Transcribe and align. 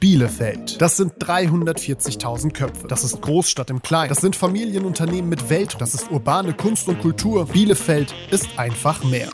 Bielefeld. 0.00 0.80
Das 0.80 0.96
sind 0.96 1.14
340.000 1.14 2.52
Köpfe. 2.52 2.86
Das 2.86 3.02
ist 3.02 3.20
Großstadt 3.20 3.68
im 3.70 3.82
Kleinen. 3.82 4.10
Das 4.10 4.20
sind 4.20 4.36
Familienunternehmen 4.36 5.28
mit 5.28 5.50
Welt. 5.50 5.74
Das 5.80 5.92
ist 5.92 6.12
urbane 6.12 6.52
Kunst 6.52 6.86
und 6.86 7.00
Kultur. 7.00 7.46
Bielefeld 7.46 8.14
ist 8.30 8.46
einfach 8.60 9.02
mehr. 9.02 9.28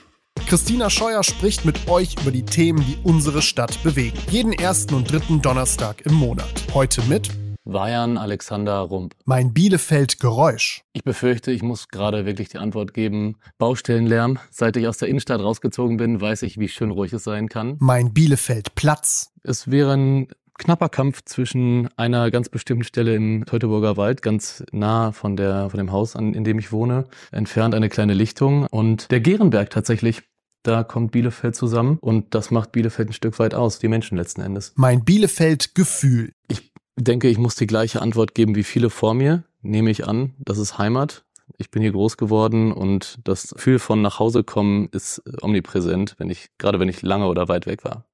Christina 0.46 0.88
Scheuer 0.88 1.22
spricht 1.22 1.66
mit 1.66 1.86
euch 1.88 2.16
über 2.18 2.30
die 2.30 2.46
Themen, 2.46 2.82
die 2.86 2.96
unsere 3.02 3.42
Stadt 3.42 3.82
bewegen. 3.82 4.16
Jeden 4.30 4.54
ersten 4.54 4.94
und 4.94 5.12
dritten 5.12 5.42
Donnerstag 5.42 6.00
im 6.06 6.14
Monat. 6.14 6.64
Heute 6.72 7.02
mit 7.02 7.28
Vajan 7.64 8.16
Alexander 8.16 8.78
Rump. 8.78 9.14
Mein 9.26 9.52
Bielefeld 9.52 10.18
Geräusch. 10.18 10.82
Ich 10.94 11.04
befürchte, 11.04 11.50
ich 11.50 11.62
muss 11.62 11.88
gerade 11.88 12.24
wirklich 12.24 12.48
die 12.48 12.58
Antwort 12.58 12.94
geben. 12.94 13.36
Baustellenlärm. 13.58 14.38
Seit 14.50 14.78
ich 14.78 14.88
aus 14.88 14.96
der 14.96 15.08
Innenstadt 15.08 15.42
rausgezogen 15.42 15.98
bin, 15.98 16.22
weiß 16.22 16.40
ich, 16.42 16.58
wie 16.58 16.68
schön 16.68 16.90
ruhig 16.90 17.12
es 17.12 17.24
sein 17.24 17.50
kann. 17.50 17.76
Mein 17.80 18.14
Bielefeld 18.14 18.74
Platz. 18.74 19.30
Es 19.42 19.70
wäre 19.70 19.92
ein 19.92 20.28
knapper 20.58 20.88
Kampf 20.88 21.22
zwischen 21.24 21.88
einer 21.96 22.30
ganz 22.30 22.48
bestimmten 22.48 22.84
Stelle 22.84 23.14
im 23.14 23.44
Teutoburger 23.44 23.96
Wald, 23.96 24.22
ganz 24.22 24.64
nah 24.72 25.12
von, 25.12 25.36
der, 25.36 25.70
von 25.70 25.78
dem 25.78 25.92
Haus, 25.92 26.16
an, 26.16 26.34
in 26.34 26.44
dem 26.44 26.58
ich 26.58 26.72
wohne, 26.72 27.06
entfernt 27.32 27.74
eine 27.74 27.88
kleine 27.88 28.14
Lichtung 28.14 28.66
und 28.70 29.10
der 29.10 29.20
Gehrenberg 29.20 29.70
tatsächlich. 29.70 30.22
Da 30.62 30.82
kommt 30.82 31.12
Bielefeld 31.12 31.54
zusammen 31.54 31.98
und 32.00 32.34
das 32.34 32.50
macht 32.50 32.72
Bielefeld 32.72 33.10
ein 33.10 33.12
Stück 33.12 33.38
weit 33.38 33.54
aus, 33.54 33.78
die 33.80 33.88
Menschen 33.88 34.16
letzten 34.16 34.40
Endes. 34.40 34.72
Mein 34.76 35.04
Bielefeld 35.04 35.74
Gefühl. 35.74 36.32
Ich 36.48 36.72
denke, 36.96 37.28
ich 37.28 37.36
muss 37.36 37.54
die 37.54 37.66
gleiche 37.66 38.00
Antwort 38.00 38.34
geben 38.34 38.54
wie 38.54 38.62
viele 38.62 38.88
vor 38.88 39.12
mir, 39.12 39.44
nehme 39.60 39.90
ich 39.90 40.06
an. 40.06 40.32
Das 40.38 40.56
ist 40.56 40.78
Heimat. 40.78 41.24
Ich 41.58 41.70
bin 41.70 41.82
hier 41.82 41.92
groß 41.92 42.16
geworden 42.16 42.72
und 42.72 43.18
das 43.24 43.48
Gefühl 43.48 43.78
von 43.78 44.00
nach 44.00 44.18
Hause 44.18 44.42
kommen 44.42 44.88
ist 44.92 45.22
omnipräsent, 45.42 46.14
wenn 46.16 46.30
ich, 46.30 46.48
gerade 46.56 46.80
wenn 46.80 46.88
ich 46.88 47.02
lange 47.02 47.26
oder 47.26 47.48
weit 47.48 47.66
weg 47.66 47.84
war. 47.84 48.06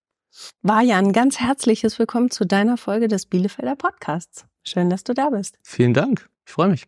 War 0.62 0.82
ja 0.82 0.98
ein 0.98 1.12
ganz 1.12 1.40
herzliches 1.40 1.98
Willkommen 1.98 2.30
zu 2.30 2.46
deiner 2.46 2.76
Folge 2.76 3.08
des 3.08 3.26
Bielefelder 3.26 3.76
Podcasts. 3.76 4.46
Schön, 4.62 4.90
dass 4.90 5.04
du 5.04 5.14
da 5.14 5.30
bist. 5.30 5.58
Vielen 5.62 5.94
Dank. 5.94 6.28
Ich 6.46 6.52
freue 6.52 6.68
mich. 6.68 6.86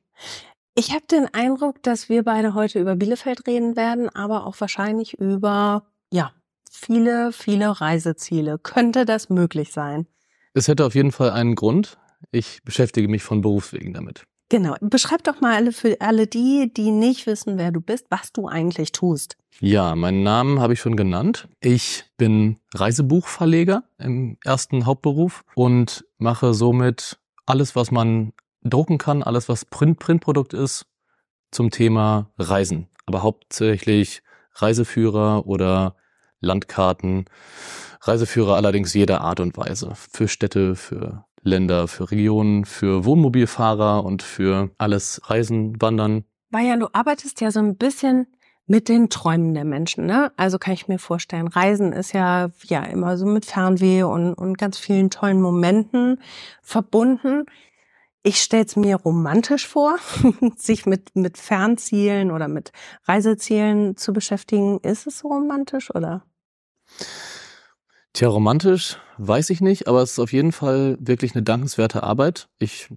Ich 0.74 0.90
habe 0.92 1.04
den 1.10 1.26
Eindruck, 1.34 1.82
dass 1.82 2.08
wir 2.08 2.22
beide 2.22 2.54
heute 2.54 2.80
über 2.80 2.96
Bielefeld 2.96 3.46
reden 3.46 3.76
werden, 3.76 4.08
aber 4.08 4.46
auch 4.46 4.60
wahrscheinlich 4.60 5.18
über, 5.18 5.86
ja, 6.10 6.32
viele, 6.70 7.32
viele 7.32 7.80
Reiseziele. 7.80 8.58
Könnte 8.58 9.04
das 9.04 9.28
möglich 9.28 9.72
sein? 9.72 10.06
Es 10.54 10.68
hätte 10.68 10.86
auf 10.86 10.94
jeden 10.94 11.12
Fall 11.12 11.30
einen 11.30 11.54
Grund. 11.54 11.98
Ich 12.30 12.62
beschäftige 12.62 13.08
mich 13.08 13.22
von 13.22 13.40
Berufswegen 13.40 13.92
damit. 13.92 14.24
Genau. 14.52 14.76
Beschreib 14.82 15.24
doch 15.24 15.40
mal 15.40 15.54
alle 15.54 15.72
für 15.72 15.98
alle 16.02 16.26
die, 16.26 16.70
die 16.76 16.90
nicht 16.90 17.26
wissen, 17.26 17.56
wer 17.56 17.72
du 17.72 17.80
bist, 17.80 18.04
was 18.10 18.34
du 18.34 18.48
eigentlich 18.48 18.92
tust. 18.92 19.38
Ja, 19.60 19.96
meinen 19.96 20.22
Namen 20.22 20.60
habe 20.60 20.74
ich 20.74 20.80
schon 20.80 20.94
genannt. 20.94 21.48
Ich 21.60 22.04
bin 22.18 22.58
Reisebuchverleger 22.74 23.84
im 23.96 24.36
ersten 24.44 24.84
Hauptberuf 24.84 25.42
und 25.54 26.04
mache 26.18 26.52
somit 26.52 27.18
alles, 27.46 27.74
was 27.76 27.90
man 27.90 28.34
drucken 28.62 28.98
kann, 28.98 29.22
alles, 29.22 29.48
was 29.48 29.64
Print 29.64 29.98
Printprodukt 29.98 30.52
ist, 30.52 30.84
zum 31.50 31.70
Thema 31.70 32.30
Reisen. 32.36 32.88
Aber 33.06 33.22
hauptsächlich 33.22 34.22
Reiseführer 34.56 35.46
oder 35.46 35.96
Landkarten. 36.40 37.24
Reiseführer 38.02 38.56
allerdings 38.56 38.92
jeder 38.92 39.22
Art 39.22 39.40
und 39.40 39.56
Weise. 39.56 39.92
Für 39.94 40.28
Städte, 40.28 40.76
für 40.76 41.24
Länder, 41.42 41.88
für 41.88 42.10
Regionen, 42.10 42.64
für 42.64 43.04
Wohnmobilfahrer 43.04 44.04
und 44.04 44.22
für 44.22 44.70
alles 44.78 45.20
Reisen, 45.24 45.80
Wandern. 45.80 46.24
Bayan, 46.50 46.80
du 46.80 46.88
arbeitest 46.92 47.40
ja 47.40 47.50
so 47.50 47.60
ein 47.60 47.76
bisschen 47.76 48.26
mit 48.66 48.88
den 48.88 49.10
Träumen 49.10 49.54
der 49.54 49.64
Menschen, 49.64 50.06
ne? 50.06 50.32
Also 50.36 50.58
kann 50.58 50.74
ich 50.74 50.86
mir 50.86 50.98
vorstellen, 50.98 51.48
Reisen 51.48 51.92
ist 51.92 52.12
ja 52.12 52.50
ja 52.64 52.84
immer 52.84 53.16
so 53.18 53.26
mit 53.26 53.44
Fernweh 53.44 54.04
und, 54.04 54.34
und 54.34 54.56
ganz 54.56 54.78
vielen 54.78 55.10
tollen 55.10 55.40
Momenten 55.40 56.20
verbunden. 56.62 57.44
Ich 58.22 58.40
stelle 58.40 58.64
es 58.64 58.76
mir 58.76 58.96
romantisch 58.96 59.66
vor, 59.66 59.96
sich 60.56 60.86
mit 60.86 61.16
mit 61.16 61.38
Fernzielen 61.38 62.30
oder 62.30 62.46
mit 62.46 62.72
Reisezielen 63.04 63.96
zu 63.96 64.12
beschäftigen. 64.12 64.78
Ist 64.80 65.08
es 65.08 65.18
so 65.18 65.28
romantisch 65.28 65.92
oder? 65.92 66.22
Tja, 68.12 68.28
romantisch 68.28 68.98
weiß 69.16 69.48
ich 69.50 69.60
nicht, 69.62 69.88
aber 69.88 70.02
es 70.02 70.12
ist 70.12 70.18
auf 70.18 70.32
jeden 70.32 70.52
Fall 70.52 70.98
wirklich 71.00 71.34
eine 71.34 71.42
dankenswerte 71.42 72.02
Arbeit. 72.02 72.48
Ich 72.58 72.88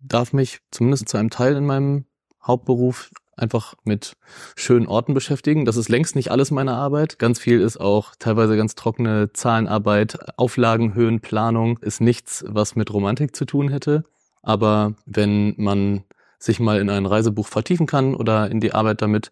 darf 0.00 0.32
mich 0.34 0.60
zumindest 0.70 1.08
zu 1.08 1.16
einem 1.16 1.30
Teil 1.30 1.56
in 1.56 1.64
meinem 1.64 2.04
Hauptberuf 2.42 3.10
einfach 3.36 3.74
mit 3.84 4.16
schönen 4.56 4.86
Orten 4.86 5.14
beschäftigen. 5.14 5.64
Das 5.64 5.76
ist 5.76 5.88
längst 5.88 6.14
nicht 6.14 6.30
alles 6.30 6.50
meine 6.50 6.74
Arbeit. 6.74 7.18
Ganz 7.18 7.38
viel 7.38 7.60
ist 7.60 7.78
auch 7.78 8.14
teilweise 8.18 8.56
ganz 8.56 8.74
trockene 8.74 9.32
Zahlenarbeit, 9.32 10.38
Auflagenhöhen, 10.38 11.20
Planung 11.20 11.78
ist 11.78 12.02
nichts, 12.02 12.44
was 12.46 12.76
mit 12.76 12.92
Romantik 12.92 13.34
zu 13.34 13.46
tun 13.46 13.70
hätte. 13.70 14.04
Aber 14.42 14.94
wenn 15.06 15.54
man 15.56 16.04
sich 16.38 16.60
mal 16.60 16.80
in 16.80 16.90
ein 16.90 17.06
Reisebuch 17.06 17.46
vertiefen 17.46 17.86
kann 17.86 18.14
oder 18.14 18.50
in 18.50 18.60
die 18.60 18.72
Arbeit 18.72 19.00
damit, 19.02 19.30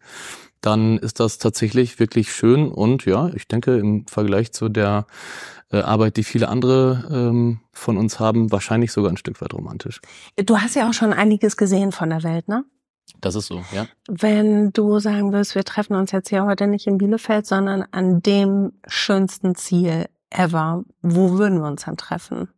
dann 0.61 0.99
ist 0.99 1.21
das 1.21 1.39
tatsächlich 1.39 1.99
wirklich 1.99 2.33
schön 2.33 2.69
und 2.69 3.05
ja, 3.05 3.29
ich 3.35 3.49
denke 3.49 3.79
im 3.79 4.07
Vergleich 4.07 4.53
zu 4.53 4.69
der 4.69 5.07
äh, 5.71 5.81
Arbeit, 5.81 6.17
die 6.17 6.25
viele 6.25 6.49
andere 6.49 7.09
ähm, 7.11 7.61
von 7.73 7.97
uns 7.97 8.19
haben, 8.21 8.51
wahrscheinlich 8.51 8.93
sogar 8.93 9.13
ein 9.13 9.17
Stück 9.17 9.41
weit 9.41 9.55
romantisch. 9.55 10.01
Du 10.37 10.59
hast 10.59 10.75
ja 10.75 10.89
auch 10.89 10.95
schon 10.95 11.13
einiges 11.13 11.57
gesehen 11.57 11.93
von 11.93 12.11
der 12.11 12.23
Welt, 12.23 12.49
ne? 12.49 12.65
Das 13.21 13.35
ist 13.35 13.47
so, 13.47 13.63
ja. 13.73 13.87
Wenn 14.07 14.71
du 14.73 14.99
sagen 14.99 15.33
wirst, 15.33 15.55
wir 15.55 15.65
treffen 15.65 15.97
uns 15.97 16.13
jetzt 16.13 16.29
hier 16.29 16.45
heute 16.45 16.67
nicht 16.67 16.87
in 16.87 16.99
Bielefeld, 16.99 17.47
sondern 17.47 17.85
an 17.91 18.21
dem 18.21 18.73
schönsten 18.87 19.55
Ziel 19.55 20.07
ever, 20.31 20.85
wo 21.03 21.39
würden 21.39 21.61
wir 21.61 21.69
uns 21.69 21.85
dann 21.85 21.97
treffen? 21.97 22.49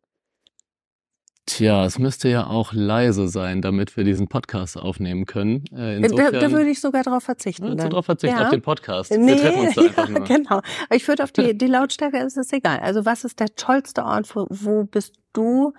Tja, 1.51 1.85
es 1.85 1.99
müsste 1.99 2.29
ja 2.29 2.47
auch 2.47 2.73
leise 2.73 3.27
sein, 3.27 3.61
damit 3.61 3.97
wir 3.97 4.05
diesen 4.05 4.29
Podcast 4.29 4.77
aufnehmen 4.77 5.27
können. 5.27 5.65
Äh, 5.77 5.97
insofern, 5.97 6.33
da, 6.33 6.39
da 6.39 6.53
würde 6.53 6.71
ich 6.71 6.81
sogar 6.81 7.03
darauf 7.03 7.25
verzichten. 7.25 7.67
Ja, 7.67 7.75
darauf 7.75 8.07
verzichten, 8.07 8.37
ja. 8.37 8.45
auf 8.45 8.51
den 8.51 8.63
Podcast. 8.63 9.11
Nee, 9.11 9.27
wir 9.27 9.37
treffen 9.37 9.67
uns 9.67 9.75
da 9.75 9.83
einfach 9.87 10.09
ja, 10.09 10.19
nur. 10.19 10.25
genau. 10.29 10.61
Ich 10.95 11.09
würde 11.09 11.25
auf 11.25 11.33
die, 11.33 11.59
die 11.59 11.67
Lautstärke 11.67 12.19
ist 12.19 12.37
es 12.37 12.53
egal. 12.53 12.79
Also 12.79 13.05
was 13.05 13.25
ist 13.25 13.41
der 13.41 13.53
tollste 13.57 14.05
Ort, 14.05 14.37
wo, 14.37 14.47
wo 14.49 14.85
bist 14.85 15.15
du 15.33 15.73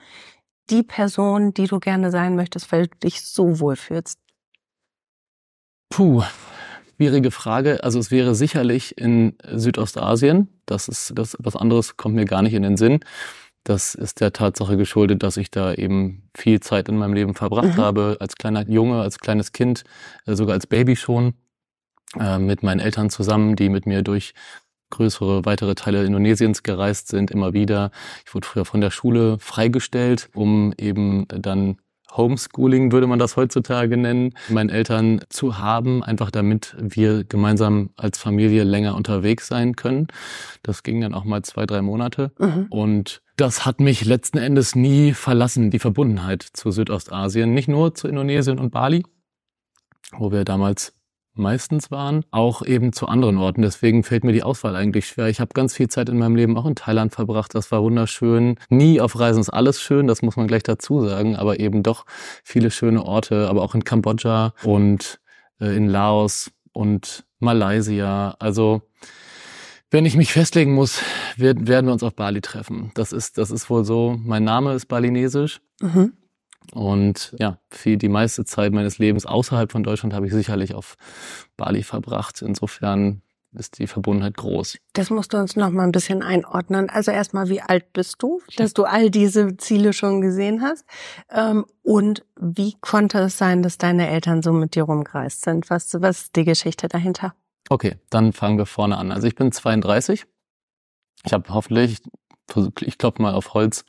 die 0.70 0.84
Person, 0.84 1.54
die 1.54 1.68
du 1.68 1.80
gerne 1.80 2.12
sein 2.12 2.36
möchtest, 2.36 2.70
weil 2.74 2.88
du 2.88 2.98
dich 3.06 3.22
so 3.22 3.62
wohl 3.62 3.78
fühlst? 3.78 4.20
Puh, 5.90 6.22
schwierige 6.98 7.32
Frage. 7.32 7.82
Also 7.82 7.98
es 7.98 8.12
wäre 8.12 8.36
sicherlich 8.36 8.98
in 8.98 9.38
Südostasien. 9.50 10.50
Das 10.66 10.90
ist 10.90 11.14
das 11.16 11.38
was 11.40 11.56
anderes 11.56 11.96
kommt 11.96 12.16
mir 12.16 12.26
gar 12.26 12.42
nicht 12.42 12.56
in 12.56 12.64
den 12.64 12.76
Sinn. 12.76 13.00
Das 13.64 13.94
ist 13.94 14.22
der 14.22 14.34
Tatsache 14.34 14.76
geschuldet, 14.76 15.22
dass 15.22 15.38
ich 15.38 15.52
da 15.52 15.74
eben 15.74 16.24
viel 16.36 16.60
Zeit 16.60 16.90
in 16.90 16.98
meinem 16.98 17.14
Leben 17.14 17.36
verbracht 17.36 17.78
mhm. 17.78 17.82
habe, 17.82 18.18
als 18.20 18.36
kleiner 18.36 18.68
Junge, 18.68 19.02
als 19.02 19.20
kleines 19.20 19.52
Kind, 19.52 19.84
äh, 20.26 20.36
sogar 20.36 20.54
als 20.54 20.66
Baby 20.66 20.96
schon, 20.96 21.36
äh, 22.20 22.40
mit 22.40 22.64
meinen 22.64 22.80
Eltern 22.80 23.10
zusammen, 23.10 23.56
die 23.56 23.70
mit 23.70 23.86
mir 23.86 24.02
durch 24.02 24.34
größere, 24.90 25.46
weitere 25.46 25.76
Teile 25.76 26.04
Indonesiens 26.06 26.64
gereist 26.64 27.08
sind, 27.08 27.32
immer 27.32 27.54
wieder. 27.54 27.92
Ich 28.26 28.34
wurde 28.34 28.48
früher 28.48 28.66
von 28.66 28.82
der 28.82 28.92
Schule 28.92 29.38
freigestellt, 29.40 30.30
um 30.34 30.74
eben 30.78 31.28
dann 31.30 31.78
Homeschooling 32.16 32.92
würde 32.92 33.08
man 33.08 33.20
das 33.20 33.38
heutzutage 33.38 33.98
nennen, 33.98 34.34
meinen 34.50 34.70
Eltern 34.70 35.22
zu 35.30 35.58
haben, 35.58 36.04
einfach 36.04 36.32
damit 36.32 36.76
wir 36.80 37.24
gemeinsam 37.24 37.92
als 37.96 38.18
Familie 38.18 38.64
länger 38.64 38.96
unterwegs 38.96 39.48
sein 39.48 39.76
können. 39.76 40.08
Das 40.64 40.84
ging 40.84 41.02
dann 41.02 41.14
auch 41.14 41.24
mal 41.24 41.42
zwei, 41.44 41.66
drei 41.66 41.82
Monate. 41.82 42.32
Mhm. 42.40 42.68
Und 42.70 43.22
das 43.38 43.66
hat 43.66 43.80
mich 43.80 44.06
letzten 44.06 44.38
Endes 44.38 44.76
nie 44.76 45.14
verlassen, 45.14 45.72
die 45.72 45.80
Verbundenheit 45.80 46.44
zu 46.44 46.72
Südostasien. 46.72 47.54
Nicht 47.54 47.68
nur 47.68 47.96
zu 47.96 48.08
Indonesien 48.08 48.60
und 48.60 48.72
Bali, 48.72 49.04
wo 50.18 50.32
wir 50.32 50.44
damals 50.44 50.94
meistens 51.34 51.92
waren, 51.92 52.24
auch 52.32 52.62
eben 52.66 52.94
zu 52.94 53.08
anderen 53.08 53.38
Orten. 53.38 53.62
Deswegen 53.62 54.04
fällt 54.04 54.24
mir 54.24 54.34
die 54.34 54.44
Auswahl 54.44 54.76
eigentlich 54.76 55.08
schwer. 55.08 55.28
Ich 55.28 55.40
habe 55.40 55.54
ganz 55.54 55.76
viel 55.76 55.88
Zeit 55.88 56.10
in 56.10 56.18
meinem 56.18 56.36
Leben 56.36 56.58
auch 56.58 56.66
in 56.66 56.76
Thailand 56.76 57.14
verbracht. 57.14 57.56
Das 57.56 57.72
war 57.72 57.82
wunderschön. 57.84 58.56
Nie 58.70 59.02
auf 59.02 59.20
Reisen 59.20 59.40
ist 59.42 59.50
alles 59.50 59.82
schön, 59.82 60.08
das 60.08 60.22
muss 60.22 60.36
man 60.36 60.48
gleich 60.48 60.64
dazu 60.64 61.06
sagen, 61.06 61.36
aber 61.36 61.60
eben 61.60 61.84
doch 61.84 62.06
viele 62.44 62.72
schöne 62.72 63.04
Orte, 63.04 63.48
aber 63.50 63.62
auch 63.64 63.76
in 63.76 63.84
Kambodscha 63.84 64.54
und 64.64 65.20
äh, 65.60 65.76
in 65.76 65.88
Laos 65.88 66.52
und 66.74 67.26
Malaysia. 67.40 68.36
Also 68.40 68.82
wenn 69.90 70.06
ich 70.06 70.16
mich 70.16 70.32
festlegen 70.32 70.74
muss, 70.74 71.02
werden 71.36 71.68
wir 71.68 71.94
uns 71.94 72.04
auf 72.04 72.16
Bali 72.16 72.42
treffen. 72.42 72.92
Das 72.94 73.12
ist, 73.12 73.38
das 73.38 73.52
ist 73.52 73.70
wohl 73.70 73.84
so. 73.84 74.18
Mein 74.24 74.44
Name 74.44 74.74
ist 74.74 74.86
balinesisch. 74.86 75.60
Mhm. 75.82 76.14
Und 76.74 77.36
ja, 77.38 77.58
für 77.70 77.98
die 77.98 78.10
meiste 78.10 78.46
Zeit 78.46 78.72
meines 78.72 78.98
Lebens 78.98 79.26
außerhalb 79.26 79.72
von 79.72 79.84
Deutschland 79.84 80.14
habe 80.14 80.28
ich 80.28 80.34
sicherlich 80.34 80.74
auf 80.74 80.96
Bali 81.58 81.84
verbracht. 81.84 82.42
Insofern 82.42 83.22
ist 83.54 83.80
die 83.80 83.88
Verbundenheit 83.88 84.38
groß. 84.38 84.78
Das 84.94 85.10
musst 85.10 85.34
du 85.34 85.38
uns 85.38 85.56
noch 85.56 85.72
mal 85.72 85.84
ein 85.84 85.92
bisschen 85.92 86.24
einordnen. 86.24 86.90
Also 86.90 87.12
erstmal, 87.12 87.50
wie 87.50 87.62
alt 87.62 87.92
bist 87.92 88.16
du, 88.20 88.42
dass 88.56 88.74
du 88.74 88.86
all 88.86 89.10
diese 89.10 89.58
Ziele 89.58 89.92
schon 89.92 90.22
gesehen 90.22 90.62
hast? 90.62 90.86
Ähm, 91.30 91.66
und 91.84 92.24
wie 92.40 92.76
konnte 92.80 93.20
es 93.20 93.38
sein, 93.38 93.62
dass 93.62 93.78
deine 93.78 94.08
Eltern 94.10 94.42
so 94.42 94.54
mit 94.54 94.76
dir 94.76 94.84
rumgereist 94.84 95.42
sind? 95.42 95.70
Was, 95.70 95.94
was 96.02 96.22
ist 96.22 96.36
die 96.36 96.46
Geschichte 96.46 96.88
dahinter? 96.88 97.34
Okay, 97.70 97.98
dann 98.10 98.32
fangen 98.32 98.58
wir 98.58 98.66
vorne 98.66 98.98
an. 98.98 99.12
Also 99.12 99.28
ich 99.28 99.36
bin 99.36 99.52
32. 99.52 100.26
Ich 101.26 101.34
habe 101.34 101.54
hoffentlich 101.54 102.02
ich 102.82 102.98
klopfe 102.98 103.22
mal 103.22 103.34
auf 103.34 103.54
Holz, 103.54 103.86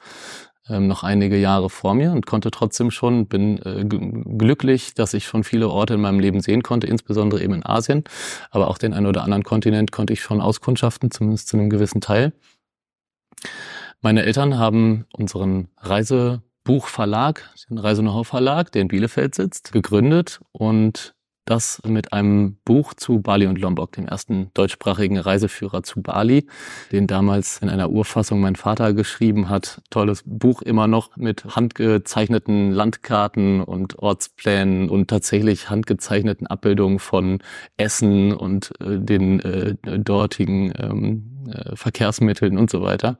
ähm, 0.69 0.87
noch 0.87 1.03
einige 1.03 1.37
Jahre 1.37 1.70
vor 1.70 1.94
mir 1.94 2.12
und 2.12 2.26
konnte 2.26 2.50
trotzdem 2.50 2.91
schon, 2.91 3.26
bin 3.26 3.59
äh, 3.59 3.85
glücklich, 3.85 4.94
dass 4.94 5.14
ich 5.14 5.26
schon 5.26 5.44
viele 5.44 5.69
Orte 5.69 5.94
in 5.94 6.00
meinem 6.00 6.20
Leben 6.20 6.41
sehen 6.41 6.62
konnte, 6.62 6.87
insbesondere 6.87 7.43
eben 7.43 7.55
in 7.55 7.67
Asien, 7.67 8.05
aber 8.50 8.69
auch 8.69 8.79
den 8.79 8.94
einen 8.94 9.06
oder 9.06 9.25
anderen 9.25 9.43
Kontinent 9.44 9.93
konnte 9.93 10.12
ich 10.12 10.23
schon 10.23 10.41
auskundschaften, 10.41 11.11
zumindest 11.11 11.49
zu 11.49 11.56
einem 11.56 11.70
gewissen 11.70 12.00
Teil. 12.00 12.32
Meine 14.00 14.25
Eltern 14.25 14.59
haben 14.59 15.06
unseren 15.12 15.69
Reisebuchverlag, 15.79 17.49
den 17.70 17.79
Reise-Know-how-Verlag, 17.79 18.73
der 18.73 18.82
in 18.82 18.88
Bielefeld 18.88 19.35
sitzt, 19.35 19.73
gegründet 19.73 20.41
und 20.53 21.15
das 21.44 21.81
mit 21.85 22.12
einem 22.12 22.56
Buch 22.65 22.94
zu 22.94 23.21
Bali 23.21 23.47
und 23.47 23.59
Lombok, 23.59 23.93
dem 23.93 24.06
ersten 24.06 24.50
deutschsprachigen 24.55 25.19
Reiseführer 25.19 25.83
zu 25.83 26.00
Bali, 26.00 26.47
den 26.93 27.06
damals 27.06 27.59
in 27.59 27.69
einer 27.69 27.91
Urfassung 27.91 28.41
mein 28.41 28.56
Vater 28.56 28.93
geschrieben 28.94 29.49
hat. 29.49 29.83
Tolles 29.91 30.23
Buch 30.25 30.62
immer 30.62 30.87
noch 30.87 31.17
mit 31.17 31.44
handgezeichneten 31.44 32.71
Landkarten 32.71 33.61
und 33.61 33.99
Ortsplänen 33.99 34.89
und 34.89 35.09
tatsächlich 35.09 35.69
handgezeichneten 35.69 36.47
Abbildungen 36.47 36.99
von 36.99 37.39
Essen 37.77 38.33
und 38.33 38.71
äh, 38.81 38.99
den 38.99 39.41
äh, 39.41 39.75
dortigen 39.99 40.73
ähm, 40.79 41.47
äh, 41.50 41.75
Verkehrsmitteln 41.75 42.56
und 42.56 42.71
so 42.71 42.83
weiter. 42.83 43.19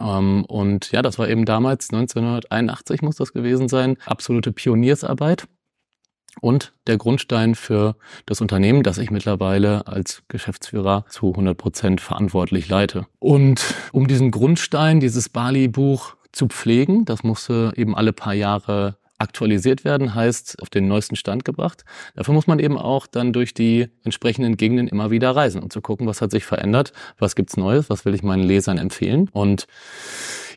Ähm, 0.00 0.44
und 0.46 0.90
ja, 0.92 1.02
das 1.02 1.18
war 1.18 1.28
eben 1.28 1.44
damals 1.44 1.90
1981 1.92 3.02
muss 3.02 3.16
das 3.16 3.32
gewesen 3.32 3.68
sein, 3.68 3.96
absolute 4.06 4.50
Pioniersarbeit 4.52 5.46
und 6.40 6.72
der 6.86 6.96
Grundstein 6.96 7.54
für 7.54 7.96
das 8.26 8.40
Unternehmen, 8.40 8.82
das 8.82 8.98
ich 8.98 9.10
mittlerweile 9.10 9.86
als 9.86 10.22
Geschäftsführer 10.28 11.04
zu 11.08 11.30
100 11.30 11.56
Prozent 11.56 12.00
verantwortlich 12.00 12.68
leite. 12.68 13.06
Und 13.18 13.74
um 13.92 14.06
diesen 14.06 14.30
Grundstein, 14.30 15.00
dieses 15.00 15.28
Bali-Buch 15.28 16.16
zu 16.32 16.48
pflegen, 16.48 17.04
das 17.04 17.22
musste 17.22 17.72
eben 17.76 17.94
alle 17.94 18.12
paar 18.12 18.34
Jahre 18.34 18.96
aktualisiert 19.18 19.84
werden, 19.84 20.14
heißt 20.14 20.60
auf 20.60 20.70
den 20.70 20.88
neuesten 20.88 21.16
Stand 21.16 21.44
gebracht. 21.44 21.84
Dafür 22.16 22.34
muss 22.34 22.46
man 22.46 22.58
eben 22.58 22.78
auch 22.78 23.06
dann 23.06 23.32
durch 23.32 23.54
die 23.54 23.88
entsprechenden 24.02 24.56
Gegenden 24.56 24.88
immer 24.88 25.10
wieder 25.10 25.34
reisen 25.34 25.58
und 25.58 25.64
um 25.64 25.70
zu 25.70 25.80
gucken, 25.80 26.06
was 26.06 26.20
hat 26.20 26.30
sich 26.30 26.44
verändert, 26.44 26.92
was 27.18 27.36
gibt's 27.36 27.56
Neues, 27.56 27.90
was 27.90 28.04
will 28.04 28.14
ich 28.14 28.22
meinen 28.22 28.42
Lesern 28.42 28.78
empfehlen. 28.78 29.30
Und 29.32 29.66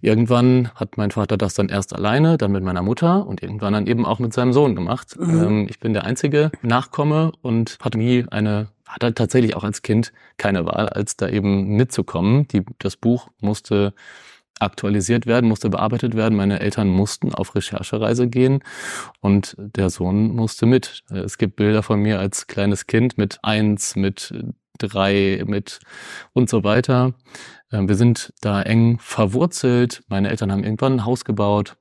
irgendwann 0.01 0.69
hat 0.75 0.97
mein 0.97 1.11
Vater 1.11 1.37
das 1.37 1.53
dann 1.53 1.69
erst 1.69 1.95
alleine, 1.95 2.37
dann 2.37 2.51
mit 2.51 2.63
meiner 2.63 2.81
Mutter 2.81 3.27
und 3.27 3.43
irgendwann 3.43 3.73
dann 3.73 3.87
eben 3.87 4.05
auch 4.05 4.19
mit 4.19 4.33
seinem 4.33 4.53
Sohn 4.53 4.75
gemacht. 4.75 5.15
Mhm. 5.19 5.43
Ähm, 5.43 5.67
ich 5.69 5.79
bin 5.79 5.93
der 5.93 6.05
einzige 6.05 6.51
Nachkomme 6.61 7.31
und 7.41 7.77
hatte 7.81 7.97
nie 7.97 8.25
eine 8.29 8.69
hatte 8.87 9.13
tatsächlich 9.13 9.55
auch 9.55 9.65
als 9.65 9.81
Kind 9.81 10.13
keine 10.37 10.65
Wahl, 10.65 10.87
als 10.87 11.17
da 11.17 11.27
eben 11.27 11.75
mitzukommen. 11.75 12.47
Die, 12.47 12.63
das 12.79 12.95
Buch 12.95 13.27
musste 13.41 13.93
aktualisiert 14.59 15.25
werden, 15.25 15.47
musste 15.47 15.69
bearbeitet 15.69 16.15
werden. 16.15 16.35
Meine 16.35 16.59
Eltern 16.59 16.87
mussten 16.87 17.33
auf 17.33 17.55
Recherchereise 17.55 18.27
gehen 18.27 18.63
und 19.21 19.55
der 19.57 19.89
Sohn 19.89 20.35
musste 20.35 20.65
mit. 20.65 21.03
Es 21.09 21.37
gibt 21.37 21.55
Bilder 21.55 21.83
von 21.83 21.99
mir 21.99 22.19
als 22.19 22.47
kleines 22.47 22.87
Kind 22.87 23.17
mit 23.17 23.39
eins, 23.43 23.95
mit 23.95 24.33
drei, 24.77 25.43
mit 25.45 25.79
und 26.33 26.49
so 26.49 26.63
weiter. 26.63 27.13
Ähm, 27.71 27.87
wir 27.87 27.95
sind 27.95 28.33
da 28.41 28.61
eng 28.61 28.99
verwurzelt. 28.99 30.03
Meine 30.07 30.29
Eltern 30.29 30.51
haben 30.51 30.63
irgendwann 30.63 30.93
ein 30.93 31.05
Haus 31.05 31.25
gebaut 31.25 31.77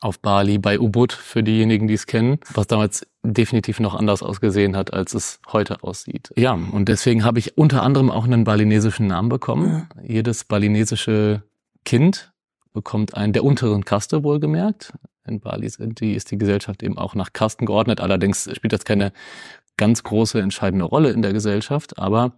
auf 0.00 0.20
Bali 0.20 0.58
bei 0.58 0.78
Ubud 0.78 1.12
für 1.12 1.42
diejenigen, 1.42 1.88
die 1.88 1.94
es 1.94 2.06
kennen, 2.06 2.38
was 2.54 2.66
damals 2.66 3.06
definitiv 3.22 3.80
noch 3.80 3.94
anders 3.94 4.22
ausgesehen 4.22 4.76
hat, 4.76 4.92
als 4.92 5.14
es 5.14 5.40
heute 5.52 5.82
aussieht. 5.82 6.32
Ja, 6.36 6.52
und 6.52 6.88
deswegen 6.88 7.24
habe 7.24 7.38
ich 7.38 7.58
unter 7.58 7.82
anderem 7.82 8.10
auch 8.10 8.24
einen 8.24 8.44
balinesischen 8.44 9.08
Namen 9.08 9.28
bekommen. 9.28 9.88
Jedes 10.02 10.44
balinesische 10.44 11.42
Kind 11.84 12.32
bekommt 12.72 13.14
einen 13.14 13.32
der 13.32 13.44
unteren 13.44 13.84
Kaste 13.84 14.22
wohlgemerkt. 14.22 14.92
In 15.26 15.40
Bali 15.40 15.68
sind 15.68 16.00
die, 16.00 16.14
ist 16.14 16.30
die 16.30 16.38
Gesellschaft 16.38 16.82
eben 16.82 16.96
auch 16.96 17.14
nach 17.14 17.32
Kasten 17.32 17.66
geordnet. 17.66 18.00
Allerdings 18.00 18.48
spielt 18.54 18.72
das 18.72 18.84
keine 18.84 19.12
ganz 19.76 20.02
große 20.02 20.40
entscheidende 20.40 20.84
Rolle 20.84 21.10
in 21.10 21.22
der 21.22 21.32
Gesellschaft, 21.32 21.98
aber 21.98 22.32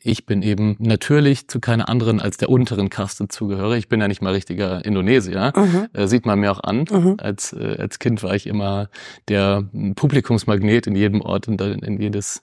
ich 0.00 0.26
bin 0.26 0.42
eben 0.42 0.76
natürlich 0.78 1.48
zu 1.48 1.60
keiner 1.60 1.88
anderen 1.88 2.20
als 2.20 2.36
der 2.36 2.48
unteren 2.48 2.90
Kaste 2.90 3.28
zugehörig. 3.28 3.78
Ich 3.78 3.88
bin 3.88 4.00
ja 4.00 4.08
nicht 4.08 4.22
mal 4.22 4.32
richtiger 4.32 4.84
Indonesier. 4.84 5.52
Mhm. 5.54 5.88
Äh, 5.92 6.06
sieht 6.08 6.26
man 6.26 6.40
mir 6.40 6.52
auch 6.52 6.62
an. 6.62 6.84
Mhm. 6.90 7.16
Als, 7.18 7.52
äh, 7.52 7.76
als 7.78 7.98
Kind 7.98 8.22
war 8.22 8.34
ich 8.34 8.46
immer 8.46 8.88
der 9.28 9.68
Publikumsmagnet 9.94 10.86
in 10.86 10.96
jedem 10.96 11.20
Ort, 11.20 11.48
in, 11.48 11.58
in 11.58 12.00
jedes 12.00 12.42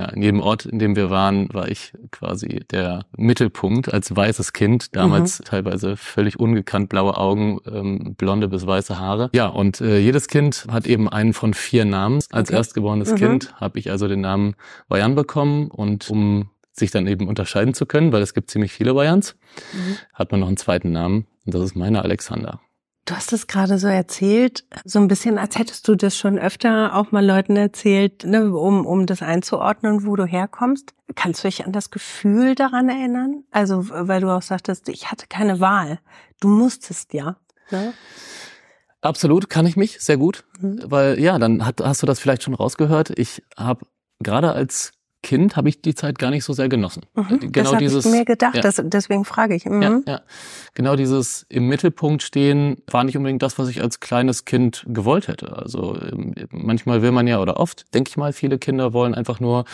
ja, 0.00 0.06
in 0.06 0.22
jedem 0.22 0.40
Ort, 0.40 0.64
in 0.64 0.78
dem 0.78 0.96
wir 0.96 1.10
waren, 1.10 1.52
war 1.52 1.68
ich 1.68 1.92
quasi 2.10 2.64
der 2.70 3.04
Mittelpunkt 3.18 3.92
als 3.92 4.16
weißes 4.16 4.54
Kind, 4.54 4.96
damals 4.96 5.40
mhm. 5.40 5.44
teilweise 5.44 5.96
völlig 5.98 6.40
ungekannt, 6.40 6.88
blaue 6.88 7.18
Augen, 7.18 7.58
ähm, 7.70 8.14
blonde 8.16 8.48
bis 8.48 8.66
weiße 8.66 8.98
Haare. 8.98 9.28
Ja, 9.34 9.48
und 9.48 9.82
äh, 9.82 9.98
jedes 9.98 10.28
Kind 10.28 10.66
hat 10.70 10.86
eben 10.86 11.06
einen 11.06 11.34
von 11.34 11.52
vier 11.52 11.84
Namen. 11.84 12.20
Als 12.30 12.48
okay. 12.48 12.56
erstgeborenes 12.56 13.10
mhm. 13.12 13.16
Kind 13.16 13.54
habe 13.60 13.78
ich 13.78 13.90
also 13.90 14.08
den 14.08 14.22
Namen 14.22 14.54
Wayan 14.88 15.14
bekommen 15.14 15.70
und 15.70 16.08
um 16.08 16.48
sich 16.72 16.90
dann 16.90 17.06
eben 17.06 17.28
unterscheiden 17.28 17.74
zu 17.74 17.84
können, 17.84 18.10
weil 18.10 18.22
es 18.22 18.32
gibt 18.32 18.50
ziemlich 18.50 18.72
viele 18.72 18.94
Wayans, 18.96 19.36
mhm. 19.74 19.96
hat 20.14 20.30
man 20.30 20.40
noch 20.40 20.48
einen 20.48 20.56
zweiten 20.56 20.92
Namen 20.92 21.26
und 21.44 21.54
das 21.54 21.62
ist 21.62 21.76
meiner 21.76 22.02
Alexander. 22.04 22.58
Du 23.10 23.16
hast 23.16 23.32
es 23.32 23.48
gerade 23.48 23.76
so 23.76 23.88
erzählt, 23.88 24.64
so 24.84 25.00
ein 25.00 25.08
bisschen, 25.08 25.36
als 25.36 25.58
hättest 25.58 25.88
du 25.88 25.96
das 25.96 26.16
schon 26.16 26.38
öfter 26.38 26.94
auch 26.94 27.10
mal 27.10 27.26
Leuten 27.26 27.56
erzählt, 27.56 28.22
ne, 28.24 28.56
um, 28.56 28.86
um 28.86 29.04
das 29.06 29.20
einzuordnen, 29.20 30.06
wo 30.06 30.14
du 30.14 30.26
herkommst. 30.26 30.94
Kannst 31.16 31.42
du 31.42 31.48
dich 31.48 31.66
an 31.66 31.72
das 31.72 31.90
Gefühl 31.90 32.54
daran 32.54 32.88
erinnern? 32.88 33.42
Also, 33.50 33.88
weil 33.90 34.20
du 34.20 34.30
auch 34.30 34.42
sagtest, 34.42 34.88
ich 34.88 35.10
hatte 35.10 35.26
keine 35.28 35.58
Wahl. 35.58 35.98
Du 36.38 36.46
musstest 36.46 37.12
ja. 37.12 37.36
Ne? 37.72 37.94
Absolut, 39.00 39.50
kann 39.50 39.66
ich 39.66 39.76
mich 39.76 39.98
sehr 39.98 40.16
gut, 40.16 40.44
mhm. 40.60 40.80
weil 40.84 41.18
ja, 41.18 41.36
dann 41.40 41.66
hat, 41.66 41.80
hast 41.80 42.02
du 42.02 42.06
das 42.06 42.20
vielleicht 42.20 42.44
schon 42.44 42.54
rausgehört. 42.54 43.10
Ich 43.18 43.42
habe 43.56 43.86
gerade 44.20 44.52
als 44.52 44.92
Kind 45.22 45.56
habe 45.56 45.68
ich 45.68 45.82
die 45.82 45.94
Zeit 45.94 46.18
gar 46.18 46.30
nicht 46.30 46.44
so 46.44 46.52
sehr 46.54 46.68
genossen. 46.68 47.02
Mhm, 47.14 47.52
genau 47.52 47.72
das 47.72 47.78
dieses 47.78 48.06
ich 48.06 48.10
mir 48.10 48.24
gedacht, 48.24 48.54
ja. 48.54 48.62
das, 48.62 48.80
deswegen 48.82 49.24
frage 49.24 49.54
ich. 49.54 49.66
Mhm. 49.66 49.82
Ja, 49.82 50.00
ja. 50.06 50.20
Genau 50.74 50.96
dieses 50.96 51.44
im 51.48 51.68
Mittelpunkt 51.68 52.22
stehen 52.22 52.82
war 52.90 53.04
nicht 53.04 53.16
unbedingt 53.16 53.42
das, 53.42 53.58
was 53.58 53.68
ich 53.68 53.82
als 53.82 54.00
kleines 54.00 54.46
Kind 54.46 54.84
gewollt 54.88 55.28
hätte. 55.28 55.56
Also 55.56 55.98
ähm, 56.00 56.34
manchmal 56.50 57.02
will 57.02 57.12
man 57.12 57.26
ja 57.26 57.40
oder 57.40 57.58
oft, 57.58 57.92
denke 57.94 58.08
ich 58.08 58.16
mal, 58.16 58.32
viele 58.32 58.58
Kinder 58.58 58.94
wollen 58.94 59.14
einfach 59.14 59.40
nur 59.40 59.66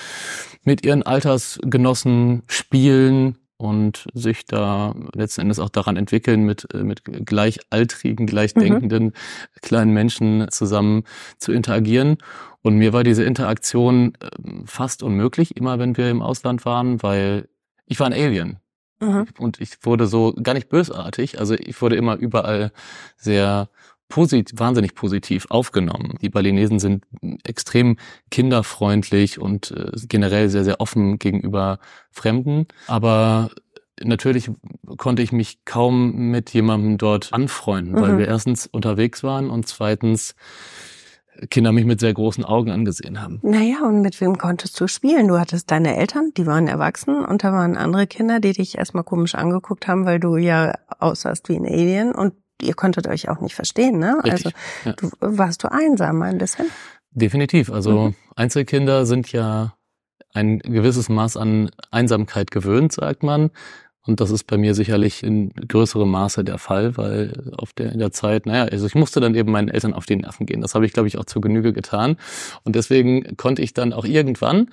mit 0.64 0.84
ihren 0.84 1.04
Altersgenossen 1.04 2.42
spielen, 2.48 3.38
und 3.58 4.06
sich 4.12 4.44
da 4.44 4.94
letzten 5.14 5.42
Endes 5.42 5.58
auch 5.58 5.70
daran 5.70 5.96
entwickeln, 5.96 6.44
mit, 6.44 6.72
äh, 6.74 6.82
mit 6.82 7.04
gleichaltrigen, 7.04 8.26
gleichdenkenden 8.26 9.04
mhm. 9.04 9.12
kleinen 9.62 9.92
Menschen 9.92 10.46
zusammen 10.50 11.04
zu 11.38 11.52
interagieren. 11.52 12.18
Und 12.62 12.76
mir 12.76 12.92
war 12.92 13.04
diese 13.04 13.24
Interaktion 13.24 14.12
ähm, 14.20 14.64
fast 14.66 15.02
unmöglich, 15.02 15.56
immer 15.56 15.78
wenn 15.78 15.96
wir 15.96 16.10
im 16.10 16.22
Ausland 16.22 16.64
waren, 16.64 17.02
weil 17.02 17.48
ich 17.86 18.00
war 18.00 18.06
ein 18.06 18.12
Alien. 18.12 18.58
Mhm. 19.00 19.26
Und 19.38 19.60
ich 19.60 19.76
wurde 19.82 20.06
so 20.06 20.32
gar 20.34 20.54
nicht 20.54 20.68
bösartig. 20.68 21.38
Also 21.38 21.54
ich 21.54 21.80
wurde 21.80 21.96
immer 21.96 22.16
überall 22.16 22.72
sehr 23.16 23.68
posit 24.08 24.58
wahnsinnig 24.58 24.94
positiv 24.94 25.46
aufgenommen. 25.50 26.14
Die 26.20 26.28
Balinesen 26.28 26.78
sind 26.78 27.04
extrem 27.44 27.96
kinderfreundlich 28.30 29.40
und 29.40 29.72
äh, 29.72 29.90
generell 30.08 30.48
sehr, 30.48 30.64
sehr 30.64 30.80
offen 30.80 31.18
gegenüber 31.18 31.78
Fremden. 32.10 32.66
Aber 32.86 33.50
natürlich 34.02 34.50
konnte 34.96 35.22
ich 35.22 35.32
mich 35.32 35.64
kaum 35.64 36.30
mit 36.30 36.50
jemandem 36.50 36.98
dort 36.98 37.32
anfreunden, 37.32 37.94
mhm. 37.94 38.00
weil 38.00 38.18
wir 38.18 38.28
erstens 38.28 38.66
unterwegs 38.66 39.22
waren 39.22 39.50
und 39.50 39.66
zweitens 39.66 40.34
Kinder 41.50 41.72
mich 41.72 41.84
mit 41.84 42.00
sehr 42.00 42.14
großen 42.14 42.44
Augen 42.44 42.70
angesehen 42.70 43.20
haben. 43.20 43.40
Naja, 43.42 43.84
und 43.84 44.00
mit 44.00 44.20
wem 44.20 44.38
konntest 44.38 44.80
du 44.80 44.86
spielen? 44.86 45.28
Du 45.28 45.38
hattest 45.38 45.70
deine 45.70 45.96
Eltern, 45.96 46.32
die 46.36 46.46
waren 46.46 46.66
erwachsen 46.66 47.24
und 47.24 47.44
da 47.44 47.52
waren 47.52 47.76
andere 47.76 48.06
Kinder, 48.06 48.40
die 48.40 48.52
dich 48.52 48.78
erstmal 48.78 49.04
komisch 49.04 49.34
angeguckt 49.34 49.86
haben, 49.86 50.06
weil 50.06 50.18
du 50.18 50.36
ja 50.36 50.72
aussahst 50.98 51.48
wie 51.48 51.56
ein 51.56 51.66
Alien 51.66 52.12
und 52.12 52.32
ihr 52.62 52.74
konntet 52.74 53.06
euch 53.06 53.28
auch 53.28 53.40
nicht 53.40 53.54
verstehen, 53.54 53.98
ne? 53.98 54.18
Richtig, 54.24 54.54
also 54.84 54.90
ja. 54.90 54.92
du, 54.92 55.10
warst 55.20 55.62
du 55.64 55.70
einsam 55.70 56.22
ein 56.22 56.38
bisschen? 56.38 56.66
Definitiv. 57.10 57.70
Also 57.70 58.08
mhm. 58.08 58.14
Einzelkinder 58.34 59.06
sind 59.06 59.32
ja 59.32 59.74
ein 60.34 60.58
gewisses 60.58 61.08
Maß 61.08 61.36
an 61.36 61.70
Einsamkeit 61.90 62.50
gewöhnt, 62.50 62.92
sagt 62.92 63.22
man. 63.22 63.50
Und 64.06 64.20
das 64.20 64.30
ist 64.30 64.44
bei 64.44 64.56
mir 64.56 64.74
sicherlich 64.74 65.24
in 65.24 65.50
größerem 65.50 66.08
Maße 66.08 66.44
der 66.44 66.58
Fall, 66.58 66.96
weil 66.96 67.52
auf 67.56 67.72
der, 67.72 67.90
in 67.92 67.98
der 67.98 68.12
Zeit, 68.12 68.46
naja, 68.46 68.64
also 68.64 68.86
ich 68.86 68.94
musste 68.94 69.18
dann 69.18 69.34
eben 69.34 69.50
meinen 69.50 69.68
Eltern 69.68 69.94
auf 69.94 70.06
die 70.06 70.14
Nerven 70.14 70.46
gehen. 70.46 70.60
Das 70.60 70.74
habe 70.76 70.86
ich, 70.86 70.92
glaube 70.92 71.08
ich, 71.08 71.18
auch 71.18 71.24
zur 71.24 71.42
Genüge 71.42 71.72
getan. 71.72 72.16
Und 72.62 72.76
deswegen 72.76 73.36
konnte 73.36 73.62
ich 73.62 73.74
dann 73.74 73.92
auch 73.92 74.04
irgendwann 74.04 74.70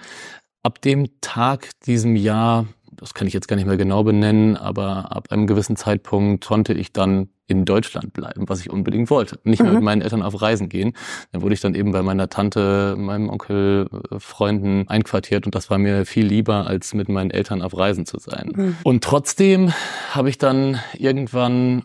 ab 0.61 0.81
dem 0.81 1.19
Tag 1.21 1.69
diesem 1.85 2.15
Jahr, 2.15 2.67
das 2.97 3.13
kann 3.13 3.27
ich 3.27 3.33
jetzt 3.33 3.47
gar 3.47 3.55
nicht 3.55 3.65
mehr 3.65 3.77
genau 3.77 4.03
benennen, 4.03 4.57
aber 4.57 5.15
ab 5.15 5.27
einem 5.31 5.47
gewissen 5.47 5.75
Zeitpunkt 5.75 6.45
konnte 6.45 6.73
ich 6.73 6.93
dann 6.93 7.29
in 7.47 7.65
Deutschland 7.65 8.13
bleiben, 8.13 8.47
was 8.47 8.61
ich 8.61 8.69
unbedingt 8.69 9.09
wollte. 9.09 9.39
Nicht 9.43 9.61
mehr 9.61 9.71
mhm. 9.71 9.77
mit 9.77 9.83
meinen 9.83 10.01
Eltern 10.01 10.21
auf 10.21 10.41
Reisen 10.41 10.69
gehen. 10.69 10.93
Dann 11.31 11.41
wurde 11.41 11.53
ich 11.53 11.61
dann 11.61 11.75
eben 11.75 11.91
bei 11.91 12.01
meiner 12.01 12.29
Tante, 12.29 12.95
meinem 12.97 13.29
Onkel, 13.29 13.89
äh, 14.11 14.19
Freunden 14.19 14.87
einquartiert 14.87 15.45
und 15.45 15.53
das 15.53 15.69
war 15.69 15.77
mir 15.77 16.05
viel 16.05 16.25
lieber, 16.25 16.67
als 16.67 16.93
mit 16.93 17.09
meinen 17.09 17.31
Eltern 17.31 17.61
auf 17.61 17.77
Reisen 17.77 18.05
zu 18.05 18.17
sein. 18.19 18.51
Mhm. 18.55 18.77
Und 18.83 19.03
trotzdem 19.03 19.73
habe 20.11 20.29
ich 20.29 20.37
dann 20.37 20.79
irgendwann 20.97 21.83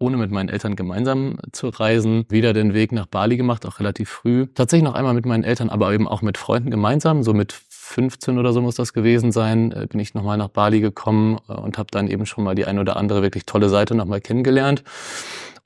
ohne 0.00 0.16
mit 0.16 0.30
meinen 0.30 0.48
Eltern 0.48 0.76
gemeinsam 0.76 1.38
zu 1.52 1.68
reisen, 1.68 2.24
wieder 2.28 2.52
den 2.52 2.72
Weg 2.72 2.92
nach 2.92 3.06
Bali 3.06 3.36
gemacht, 3.36 3.66
auch 3.66 3.80
relativ 3.80 4.08
früh. 4.08 4.46
Tatsächlich 4.54 4.84
noch 4.84 4.94
einmal 4.94 5.14
mit 5.14 5.26
meinen 5.26 5.44
Eltern, 5.44 5.70
aber 5.70 5.92
eben 5.92 6.06
auch 6.06 6.22
mit 6.22 6.38
Freunden 6.38 6.70
gemeinsam, 6.70 7.22
so 7.22 7.34
mit 7.34 7.52
15 7.88 8.38
oder 8.38 8.52
so 8.52 8.60
muss 8.60 8.74
das 8.74 8.92
gewesen 8.92 9.32
sein, 9.32 9.72
äh, 9.72 9.86
bin 9.86 10.00
ich 10.00 10.14
nochmal 10.14 10.36
nach 10.36 10.48
Bali 10.48 10.80
gekommen 10.80 11.38
äh, 11.48 11.52
und 11.52 11.78
habe 11.78 11.88
dann 11.90 12.08
eben 12.08 12.26
schon 12.26 12.44
mal 12.44 12.54
die 12.54 12.66
ein 12.66 12.78
oder 12.78 12.96
andere 12.96 13.22
wirklich 13.22 13.46
tolle 13.46 13.68
Seite 13.68 13.94
nochmal 13.94 14.20
kennengelernt. 14.20 14.84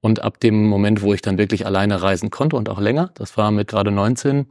Und 0.00 0.23
ab 0.23 0.41
dem 0.41 0.67
Moment, 0.67 1.02
wo 1.02 1.14
ich 1.14 1.23
dann 1.23 1.38
wirklich 1.38 1.67
alleine 1.67 2.02
reisen 2.02 2.31
konnte 2.31 2.57
und 2.57 2.69
auch 2.69 2.81
länger, 2.81 3.11
das 3.14 3.37
war 3.37 3.50
mit 3.50 3.69
gerade 3.69 3.91
19, 3.91 4.47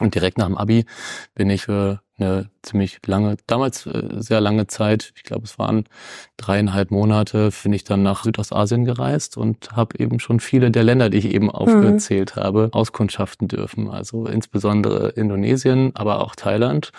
und 0.00 0.14
direkt 0.14 0.38
nach 0.38 0.46
dem 0.46 0.56
Abi 0.56 0.86
bin 1.34 1.50
ich 1.50 1.68
eine 2.18 2.48
ziemlich 2.62 3.00
lange, 3.06 3.36
damals 3.46 3.86
äh, 3.86 4.08
sehr 4.18 4.40
lange 4.40 4.66
Zeit, 4.66 5.12
ich 5.16 5.24
glaube 5.24 5.44
es 5.44 5.58
waren 5.58 5.84
dreieinhalb 6.36 6.90
Monate, 6.90 7.50
bin 7.62 7.72
ich 7.72 7.84
dann 7.84 8.02
nach 8.02 8.24
Südostasien 8.24 8.84
gereist 8.84 9.36
und 9.36 9.72
habe 9.72 9.98
eben 9.98 10.20
schon 10.20 10.40
viele 10.40 10.70
der 10.70 10.84
Länder, 10.84 11.10
die 11.10 11.18
ich 11.18 11.26
eben 11.26 11.50
aufgezählt 11.50 12.36
mhm. 12.36 12.40
habe, 12.40 12.68
auskundschaften 12.72 13.48
dürfen. 13.48 13.90
Also 13.90 14.26
insbesondere 14.26 15.10
Indonesien, 15.10 15.90
aber 15.94 16.20
auch 16.20 16.36
Thailand 16.36 16.92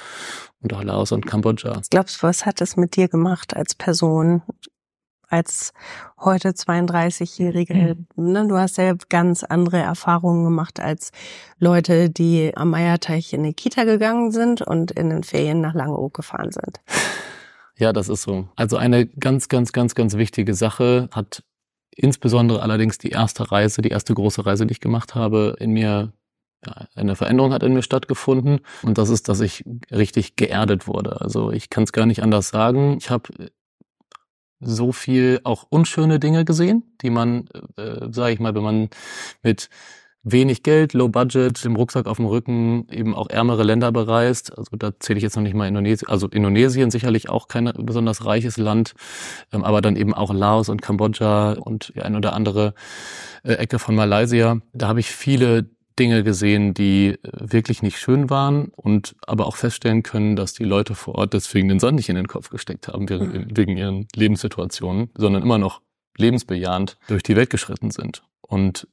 und 0.62 0.74
auch 0.74 0.84
Laos 0.84 1.12
und 1.12 1.26
Kambodscha. 1.26 1.82
Glaubst 1.90 2.22
du, 2.22 2.28
was 2.28 2.46
hat 2.46 2.60
es 2.60 2.76
mit 2.76 2.96
dir 2.96 3.08
gemacht 3.08 3.56
als 3.56 3.76
Person? 3.76 4.42
Als 5.30 5.74
heute 6.20 6.50
32-Jährige. 6.50 7.98
Mhm. 8.16 8.32
Ne? 8.32 8.48
Du 8.48 8.58
hast 8.58 8.78
ja 8.78 8.94
ganz 9.10 9.44
andere 9.44 9.78
Erfahrungen 9.78 10.44
gemacht 10.44 10.80
als 10.80 11.12
Leute, 11.60 12.10
die 12.10 12.52
am 12.56 12.72
Meierteich 12.72 13.34
in 13.34 13.44
die 13.44 13.54
Kita 13.54 13.84
gegangen 13.84 14.32
sind 14.32 14.62
und 14.62 14.92
in 14.92 15.10
den 15.10 15.24
Ferien 15.24 15.62
nach 15.62 15.74
Langeoog 15.74 16.14
gefahren 16.14 16.52
sind. 16.52 16.82
Ja, 17.78 17.92
das 17.92 18.08
ist 18.08 18.22
so. 18.22 18.48
Also 18.56 18.78
eine 18.78 19.06
ganz, 19.06 19.50
ganz, 19.50 19.74
ganz, 19.74 19.96
ganz 19.96 20.16
wichtige 20.16 20.54
Sache 20.54 21.10
hat 21.12 21.44
insbesondere 21.96 22.62
allerdings 22.62 22.98
die 22.98 23.10
erste 23.10 23.52
Reise, 23.52 23.82
die 23.82 23.90
erste 23.90 24.14
große 24.14 24.46
Reise, 24.46 24.66
die 24.66 24.74
ich 24.74 24.82
gemacht 24.82 25.16
habe, 25.16 25.56
in 25.60 25.72
mir 25.72 26.14
ja, 26.66 26.88
eine 26.96 27.16
Veränderung 27.16 27.54
hat 27.54 27.64
in 27.64 27.74
mir 27.74 27.84
stattgefunden 27.84 28.62
und 28.82 28.98
das 28.98 29.10
ist, 29.10 29.30
dass 29.30 29.40
ich 29.40 29.64
richtig 29.92 30.36
geerdet 30.36 30.88
wurde. 30.88 31.22
Also 31.22 31.52
ich 31.52 31.70
kann 31.70 31.84
es 31.84 31.92
gar 31.92 32.06
nicht 32.06 32.24
anders 32.24 32.50
sagen. 32.50 32.98
Ich 33.00 33.10
habe 33.10 33.52
so 34.60 34.92
viel 34.92 35.40
auch 35.44 35.66
unschöne 35.70 36.20
Dinge 36.20 36.46
gesehen, 36.46 36.84
die 37.02 37.10
man, 37.10 37.48
äh, 37.78 38.08
sage 38.12 38.34
ich 38.34 38.40
mal, 38.40 38.56
wenn 38.56 38.64
man 38.64 38.90
mit 39.44 39.70
wenig 40.26 40.64
Geld, 40.64 40.94
Low 40.94 41.08
Budget, 41.08 41.64
dem 41.64 41.76
Rucksack 41.76 42.08
auf 42.08 42.18
dem 42.18 42.26
Rücken 42.26 42.88
eben 42.90 43.14
auch 43.14 43.30
ärmere 43.30 43.64
Länder 43.64 43.92
bereist. 43.92 44.58
Also 44.58 44.76
da 44.76 45.00
zähle 45.00 45.18
ich 45.18 45.24
jetzt 45.24 45.36
noch 45.36 45.44
nicht 45.44 45.54
mal 45.54 45.68
Indonesien, 45.68 46.10
also 46.10 46.28
Indonesien 46.28 46.90
sicherlich 46.90 47.30
auch 47.30 47.48
kein 47.48 47.72
besonders 47.78 48.26
reiches 48.26 48.58
Land, 48.58 48.96
ähm, 49.54 49.64
aber 49.64 49.82
dann 49.82 49.96
eben 49.96 50.14
auch 50.14 50.34
Laos 50.34 50.68
und 50.70 50.82
Kambodscha 50.82 51.54
und 51.54 51.94
die 51.96 52.02
ein 52.02 52.16
oder 52.16 52.34
andere 52.34 52.74
äh, 53.44 53.54
Ecke 53.54 53.78
von 53.78 53.96
Malaysia. 53.96 54.58
Da 54.74 54.88
habe 54.88 55.00
ich 55.00 55.12
viele 55.12 55.70
Dinge 55.98 56.24
gesehen, 56.24 56.74
die 56.74 57.10
äh, 57.10 57.18
wirklich 57.34 57.82
nicht 57.82 58.00
schön 58.00 58.30
waren 58.30 58.70
und 58.76 59.16
aber 59.26 59.48
auch 59.48 59.56
feststellen 59.56 60.04
können, 60.04 60.36
dass 60.36 60.54
die 60.54 60.64
Leute 60.64 60.96
vor 60.96 61.16
Ort 61.16 61.34
deswegen 61.34 61.70
den 61.70 61.80
Sand 61.80 61.96
nicht 61.96 62.10
in 62.10 62.16
den 62.16 62.28
Kopf 62.28 62.50
gesteckt 62.50 62.88
haben 62.88 63.06
mhm. 63.06 63.48
wegen 63.56 63.78
ihren 63.78 64.08
Lebenssituationen, 64.16 65.10
sondern 65.16 65.42
immer 65.42 65.58
noch 65.58 65.82
lebensbejahend 66.18 66.98
durch 67.08 67.24
die 67.24 67.36
Welt 67.36 67.50
geschritten 67.50 67.92
sind. 67.92 68.24
Und 68.42 68.88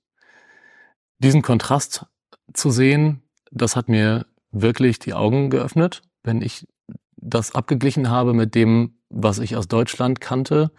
diesen 1.19 1.43
Kontrast 1.43 2.07
zu 2.53 2.71
sehen, 2.71 3.23
das 3.51 3.77
hat 3.77 3.89
mir 3.89 4.27
wirklich 4.51 4.99
die 4.99 5.15
Augen 5.15 5.51
geöffnet, 5.51 6.03
wenn 6.23 6.43
ich 6.43 6.67
das 7.17 7.55
abgeglichen 7.55 8.11
habe 8.11 8.35
mit 8.35 8.55
dem, 8.55 8.99
was 9.09 9.39
ich 9.39 9.57
aus 9.57 9.69
Deutschland 9.69 10.21
kannte 10.21 10.73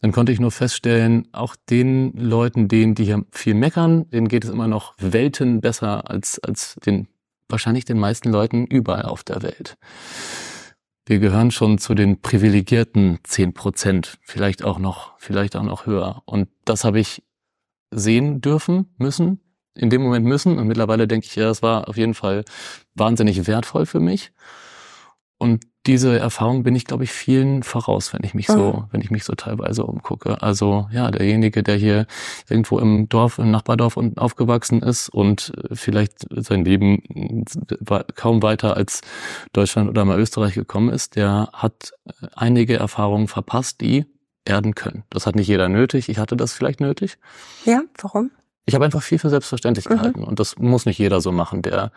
dann 0.00 0.12
konnte 0.12 0.32
ich 0.32 0.40
nur 0.40 0.50
feststellen, 0.50 1.28
auch 1.32 1.56
den 1.70 2.12
Leuten, 2.12 2.68
denen, 2.68 2.94
die 2.94 3.04
hier 3.04 3.24
viel 3.32 3.54
meckern, 3.54 4.08
denen 4.10 4.28
geht 4.28 4.44
es 4.44 4.50
immer 4.50 4.68
noch 4.68 4.94
Welten 4.98 5.60
besser 5.60 6.10
als, 6.10 6.38
als 6.38 6.76
den, 6.84 7.08
wahrscheinlich 7.48 7.84
den 7.84 7.98
meisten 7.98 8.30
Leuten 8.30 8.66
überall 8.66 9.06
auf 9.06 9.24
der 9.24 9.42
Welt. 9.42 9.76
Wir 11.06 11.20
gehören 11.20 11.50
schon 11.50 11.78
zu 11.78 11.94
den 11.94 12.20
privilegierten 12.20 13.20
zehn 13.22 13.54
Prozent, 13.54 14.18
vielleicht 14.22 14.64
auch 14.64 14.78
noch, 14.78 15.14
vielleicht 15.18 15.54
auch 15.56 15.62
noch 15.62 15.86
höher. 15.86 16.22
Und 16.26 16.48
das 16.64 16.84
habe 16.84 16.98
ich 16.98 17.22
sehen 17.92 18.40
dürfen, 18.40 18.92
müssen, 18.98 19.40
in 19.74 19.88
dem 19.88 20.02
Moment 20.02 20.26
müssen. 20.26 20.58
Und 20.58 20.66
mittlerweile 20.66 21.06
denke 21.06 21.26
ich, 21.26 21.36
ja, 21.36 21.44
das 21.44 21.62
war 21.62 21.88
auf 21.88 21.96
jeden 21.96 22.14
Fall 22.14 22.44
wahnsinnig 22.94 23.46
wertvoll 23.46 23.86
für 23.86 24.00
mich. 24.00 24.32
Und 25.38 25.64
diese 25.86 26.18
Erfahrung 26.18 26.62
bin 26.62 26.74
ich, 26.74 26.84
glaube 26.84 27.04
ich, 27.04 27.12
vielen 27.12 27.62
voraus, 27.62 28.12
wenn 28.12 28.22
ich 28.24 28.34
mich 28.34 28.46
so, 28.46 28.72
mhm. 28.72 28.84
wenn 28.90 29.00
ich 29.00 29.10
mich 29.10 29.24
so 29.24 29.34
teilweise 29.34 29.84
umgucke. 29.84 30.42
Also 30.42 30.88
ja, 30.90 31.10
derjenige, 31.10 31.62
der 31.62 31.76
hier 31.76 32.06
irgendwo 32.48 32.78
im 32.78 33.08
Dorf, 33.08 33.38
im 33.38 33.50
Nachbardorf 33.50 33.96
und 33.96 34.18
aufgewachsen 34.18 34.82
ist 34.82 35.08
und 35.08 35.52
äh, 35.56 35.74
vielleicht 35.74 36.26
sein 36.30 36.64
Leben 36.64 37.44
kaum 38.14 38.42
weiter 38.42 38.76
als 38.76 39.00
Deutschland 39.52 39.88
oder 39.88 40.04
mal 40.04 40.18
Österreich 40.18 40.54
gekommen 40.54 40.90
ist, 40.90 41.16
der 41.16 41.50
hat 41.52 41.92
äh, 42.06 42.26
einige 42.34 42.76
Erfahrungen 42.76 43.28
verpasst, 43.28 43.80
die 43.80 44.06
erden 44.44 44.74
können. 44.74 45.04
Das 45.10 45.26
hat 45.26 45.34
nicht 45.36 45.48
jeder 45.48 45.68
nötig. 45.68 46.08
Ich 46.08 46.18
hatte 46.18 46.36
das 46.36 46.52
vielleicht 46.52 46.80
nötig. 46.80 47.18
Ja, 47.64 47.82
warum? 48.00 48.30
Ich 48.64 48.74
habe 48.74 48.84
einfach 48.84 49.02
viel 49.02 49.18
für 49.18 49.30
selbstverständlich 49.30 49.88
mhm. 49.88 49.94
gehalten. 49.94 50.24
Und 50.24 50.40
das 50.40 50.58
muss 50.58 50.86
nicht 50.86 50.98
jeder 50.98 51.20
so 51.20 51.32
machen, 51.32 51.62
der 51.62 51.92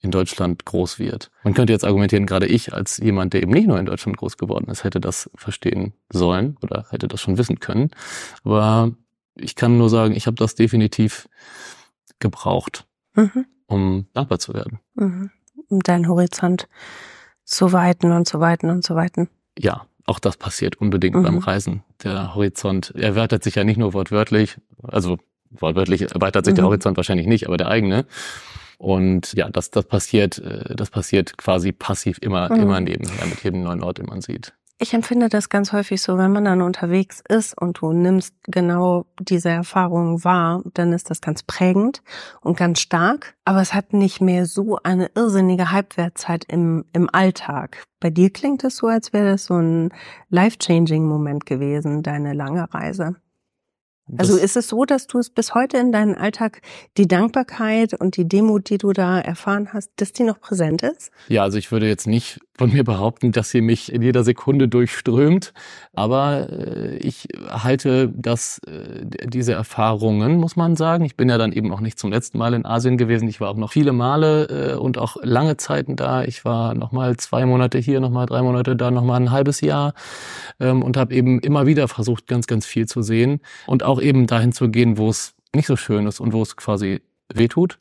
in 0.00 0.10
Deutschland 0.10 0.64
groß 0.64 0.98
wird. 0.98 1.30
Man 1.42 1.54
könnte 1.54 1.72
jetzt 1.72 1.84
argumentieren, 1.84 2.26
gerade 2.26 2.46
ich 2.46 2.72
als 2.72 2.98
jemand, 2.98 3.32
der 3.32 3.42
eben 3.42 3.52
nicht 3.52 3.66
nur 3.66 3.78
in 3.78 3.86
Deutschland 3.86 4.16
groß 4.16 4.36
geworden 4.36 4.70
ist, 4.70 4.84
hätte 4.84 5.00
das 5.00 5.30
verstehen 5.34 5.92
sollen 6.10 6.56
oder 6.62 6.86
hätte 6.90 7.08
das 7.08 7.20
schon 7.20 7.38
wissen 7.38 7.58
können. 7.58 7.90
Aber 8.44 8.92
ich 9.34 9.56
kann 9.56 9.78
nur 9.78 9.90
sagen, 9.90 10.14
ich 10.14 10.26
habe 10.26 10.36
das 10.36 10.54
definitiv 10.54 11.28
gebraucht, 12.20 12.86
mhm. 13.14 13.46
um 13.66 14.06
dankbar 14.14 14.38
zu 14.38 14.54
werden. 14.54 14.80
Mhm. 14.94 15.30
Um 15.68 15.80
deinen 15.80 16.08
Horizont 16.08 16.68
zu 17.44 17.72
weiten 17.72 18.12
und 18.12 18.28
zu 18.28 18.40
weiten 18.40 18.70
und 18.70 18.84
zu 18.84 18.94
weiten. 18.94 19.28
Ja, 19.58 19.86
auch 20.06 20.18
das 20.18 20.36
passiert 20.36 20.76
unbedingt 20.76 21.16
mhm. 21.16 21.22
beim 21.22 21.38
Reisen. 21.38 21.82
Der 22.02 22.34
Horizont 22.34 22.94
erweitert 22.94 23.42
sich 23.42 23.56
ja 23.56 23.64
nicht 23.64 23.76
nur 23.78 23.94
wortwörtlich, 23.94 24.58
also 24.82 25.18
wortwörtlich 25.50 26.02
erweitert 26.12 26.44
sich 26.44 26.54
der 26.54 26.64
mhm. 26.64 26.68
Horizont 26.68 26.96
wahrscheinlich 26.96 27.26
nicht, 27.26 27.46
aber 27.46 27.56
der 27.56 27.68
eigene. 27.68 28.06
Und 28.78 29.32
ja, 29.34 29.50
das, 29.50 29.70
das 29.70 29.84
passiert, 29.84 30.38
äh, 30.38 30.74
das 30.74 30.90
passiert 30.90 31.36
quasi 31.36 31.72
passiv 31.72 32.18
immer, 32.22 32.50
mhm. 32.52 32.62
immer 32.62 32.80
nebenher 32.80 33.26
mit 33.26 33.42
jedem 33.42 33.62
neuen 33.62 33.82
Ort, 33.82 33.98
den 33.98 34.06
man 34.06 34.20
sieht. 34.20 34.54
Ich 34.80 34.94
empfinde 34.94 35.28
das 35.28 35.48
ganz 35.48 35.72
häufig 35.72 36.00
so, 36.00 36.18
wenn 36.18 36.30
man 36.30 36.44
dann 36.44 36.62
unterwegs 36.62 37.20
ist 37.28 37.60
und 37.60 37.80
du 37.80 37.92
nimmst 37.92 38.32
genau 38.44 39.06
diese 39.18 39.48
Erfahrungen 39.48 40.22
wahr, 40.22 40.62
dann 40.74 40.92
ist 40.92 41.10
das 41.10 41.20
ganz 41.20 41.42
prägend 41.42 42.00
und 42.42 42.56
ganz 42.56 42.78
stark. 42.78 43.34
Aber 43.44 43.60
es 43.60 43.74
hat 43.74 43.92
nicht 43.92 44.20
mehr 44.20 44.46
so 44.46 44.78
eine 44.84 45.10
irrsinnige 45.16 45.72
Halbwertzeit 45.72 46.44
im, 46.44 46.84
im 46.92 47.12
Alltag. 47.12 47.82
Bei 47.98 48.10
dir 48.10 48.30
klingt 48.30 48.62
es 48.62 48.76
so, 48.76 48.86
als 48.86 49.12
wäre 49.12 49.32
das 49.32 49.46
so 49.46 49.54
ein 49.54 49.92
life-changing 50.30 51.04
Moment 51.04 51.44
gewesen, 51.44 52.04
deine 52.04 52.32
lange 52.32 52.72
Reise. 52.72 53.16
Also 54.16 54.36
ist 54.36 54.56
es 54.56 54.68
so, 54.68 54.84
dass 54.84 55.06
du 55.06 55.18
es 55.18 55.30
bis 55.30 55.54
heute 55.54 55.76
in 55.78 55.92
deinem 55.92 56.14
Alltag 56.14 56.62
die 56.96 57.06
Dankbarkeit 57.06 57.94
und 57.94 58.16
die 58.16 58.28
Demut, 58.28 58.70
die 58.70 58.78
du 58.78 58.92
da 58.92 59.20
erfahren 59.20 59.68
hast, 59.72 59.90
dass 59.96 60.12
die 60.12 60.24
noch 60.24 60.40
präsent 60.40 60.82
ist? 60.82 61.10
Ja, 61.28 61.42
also 61.42 61.58
ich 61.58 61.70
würde 61.70 61.88
jetzt 61.88 62.06
nicht 62.06 62.40
von 62.58 62.72
mir 62.72 62.82
behaupten, 62.82 63.30
dass 63.30 63.50
sie 63.50 63.60
mich 63.60 63.92
in 63.92 64.02
jeder 64.02 64.24
Sekunde 64.24 64.66
durchströmt, 64.66 65.52
aber 65.94 66.48
äh, 66.50 66.96
ich 66.96 67.28
halte 67.48 68.12
das, 68.14 68.60
äh, 68.66 69.04
diese 69.26 69.52
Erfahrungen, 69.52 70.38
muss 70.38 70.56
man 70.56 70.74
sagen. 70.74 71.04
Ich 71.04 71.16
bin 71.16 71.28
ja 71.28 71.38
dann 71.38 71.52
eben 71.52 71.72
auch 71.72 71.80
nicht 71.80 72.00
zum 72.00 72.10
letzten 72.10 72.36
Mal 72.38 72.54
in 72.54 72.66
Asien 72.66 72.98
gewesen. 72.98 73.28
Ich 73.28 73.40
war 73.40 73.50
auch 73.50 73.56
noch 73.56 73.70
viele 73.70 73.92
Male 73.92 74.72
äh, 74.72 74.74
und 74.74 74.98
auch 74.98 75.16
lange 75.22 75.56
Zeiten 75.56 75.94
da. 75.94 76.24
Ich 76.24 76.44
war 76.44 76.74
noch 76.74 76.90
mal 76.90 77.16
zwei 77.16 77.46
Monate 77.46 77.78
hier, 77.78 78.00
noch 78.00 78.10
mal 78.10 78.26
drei 78.26 78.42
Monate 78.42 78.74
da, 78.74 78.90
noch 78.90 79.04
mal 79.04 79.16
ein 79.16 79.30
halbes 79.30 79.60
Jahr 79.60 79.94
ähm, 80.58 80.82
und 80.82 80.96
habe 80.96 81.14
eben 81.14 81.38
immer 81.38 81.66
wieder 81.66 81.86
versucht, 81.86 82.26
ganz, 82.26 82.48
ganz 82.48 82.66
viel 82.66 82.86
zu 82.86 83.02
sehen 83.02 83.40
und 83.68 83.84
auch 83.84 83.97
auch 83.98 84.02
eben 84.02 84.26
dahin 84.26 84.52
zu 84.52 84.68
gehen, 84.70 84.96
wo 84.98 85.08
es 85.08 85.34
nicht 85.54 85.66
so 85.66 85.76
schön 85.76 86.06
ist 86.06 86.20
und 86.20 86.32
wo 86.32 86.42
es 86.42 86.56
quasi 86.56 87.00
wehtut, 87.32 87.78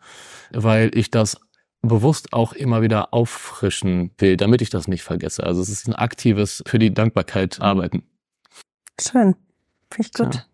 weil 0.51 0.91
ich 0.93 1.11
das 1.11 1.37
bewusst 1.81 2.33
auch 2.33 2.53
immer 2.53 2.81
wieder 2.81 3.13
auffrischen 3.13 4.11
will, 4.17 4.35
damit 4.35 4.61
ich 4.61 4.69
das 4.69 4.87
nicht 4.87 5.03
vergesse. 5.03 5.43
Also 5.43 5.61
es 5.61 5.69
ist 5.69 5.87
ein 5.87 5.93
aktives 5.93 6.63
für 6.65 6.79
die 6.79 6.93
Dankbarkeit 6.93 7.61
arbeiten. 7.61 8.03
Schön. 8.99 9.35
Finde 9.91 10.09
ich 10.09 10.13
gut. 10.13 10.35
Ja. 10.35 10.45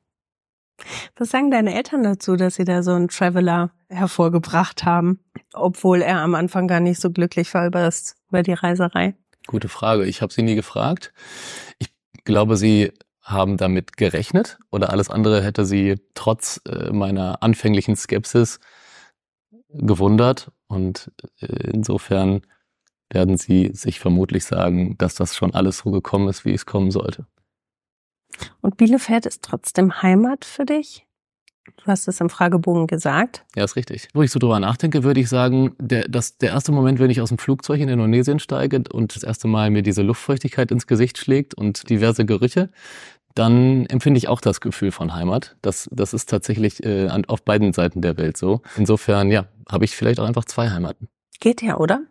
Was 1.15 1.29
sagen 1.29 1.49
deine 1.49 1.73
Eltern 1.75 2.03
dazu, 2.03 2.35
dass 2.35 2.55
sie 2.55 2.65
da 2.65 2.83
so 2.83 2.91
einen 2.91 3.07
Traveler 3.07 3.71
hervorgebracht 3.89 4.83
haben, 4.83 5.19
obwohl 5.53 6.01
er 6.01 6.19
am 6.19 6.35
Anfang 6.35 6.67
gar 6.67 6.81
nicht 6.81 6.99
so 6.99 7.09
glücklich 7.09 7.53
war 7.53 7.65
über, 7.67 7.81
das, 7.81 8.15
über 8.29 8.43
die 8.43 8.53
Reiserei? 8.53 9.15
Gute 9.47 9.69
Frage. 9.69 10.05
Ich 10.05 10.21
habe 10.21 10.33
sie 10.33 10.43
nie 10.43 10.55
gefragt. 10.55 11.13
Ich 11.79 11.89
glaube, 12.25 12.57
sie 12.57 12.91
haben 13.23 13.57
damit 13.57 13.97
gerechnet 13.97 14.59
oder 14.69 14.91
alles 14.91 15.09
andere 15.09 15.41
hätte 15.41 15.65
sie 15.65 15.95
trotz 16.13 16.61
äh, 16.67 16.91
meiner 16.91 17.41
anfänglichen 17.41 17.95
Skepsis 17.95 18.59
gewundert. 19.69 20.51
Und 20.67 21.11
äh, 21.39 21.69
insofern 21.71 22.41
werden 23.09 23.37
sie 23.37 23.71
sich 23.73 23.99
vermutlich 23.99 24.43
sagen, 24.43 24.97
dass 24.97 25.15
das 25.15 25.35
schon 25.35 25.53
alles 25.53 25.79
so 25.79 25.91
gekommen 25.91 26.27
ist, 26.27 26.45
wie 26.45 26.53
es 26.53 26.65
kommen 26.65 26.91
sollte. 26.91 27.25
Und 28.61 28.77
Bielefeld 28.77 29.25
ist 29.25 29.43
trotzdem 29.43 30.01
Heimat 30.01 30.43
für 30.43 30.65
dich? 30.65 31.05
Du 31.77 31.85
hast 31.85 32.07
es 32.09 32.19
im 32.19 32.29
Fragebogen 32.29 32.87
gesagt. 32.87 33.45
Ja, 33.55 33.63
ist 33.63 33.77
richtig. 33.77 34.09
Wo 34.13 34.21
ich 34.21 34.31
so 34.31 34.39
drüber 34.39 34.59
nachdenke, 34.59 35.03
würde 35.03 35.21
ich 35.21 35.29
sagen, 35.29 35.75
der, 35.79 36.09
das, 36.09 36.37
der 36.37 36.49
erste 36.49 36.73
Moment, 36.73 36.99
wenn 36.99 37.09
ich 37.09 37.21
aus 37.21 37.29
dem 37.29 37.37
Flugzeug 37.37 37.79
in 37.79 37.87
Indonesien 37.87 38.39
steige 38.39 38.83
und 38.91 39.15
das 39.15 39.23
erste 39.23 39.47
Mal 39.47 39.69
mir 39.69 39.81
diese 39.81 40.01
Luftfeuchtigkeit 40.01 40.71
ins 40.71 40.87
Gesicht 40.87 41.17
schlägt 41.17 41.53
und 41.53 41.89
diverse 41.89 42.25
Gerüche, 42.25 42.69
dann 43.35 43.85
empfinde 43.87 44.17
ich 44.17 44.27
auch 44.27 44.41
das 44.41 44.61
Gefühl 44.61 44.91
von 44.91 45.13
Heimat. 45.13 45.55
Das, 45.61 45.89
das 45.91 46.13
ist 46.13 46.29
tatsächlich 46.29 46.83
äh, 46.85 47.09
auf 47.27 47.43
beiden 47.43 47.73
Seiten 47.73 48.01
der 48.01 48.17
Welt 48.17 48.37
so. 48.37 48.61
Insofern, 48.77 49.31
ja, 49.31 49.45
habe 49.69 49.85
ich 49.85 49.95
vielleicht 49.95 50.19
auch 50.19 50.27
einfach 50.27 50.45
zwei 50.45 50.69
Heimaten. 50.69 51.09
Geht 51.39 51.61
ja, 51.61 51.77
oder? 51.77 52.03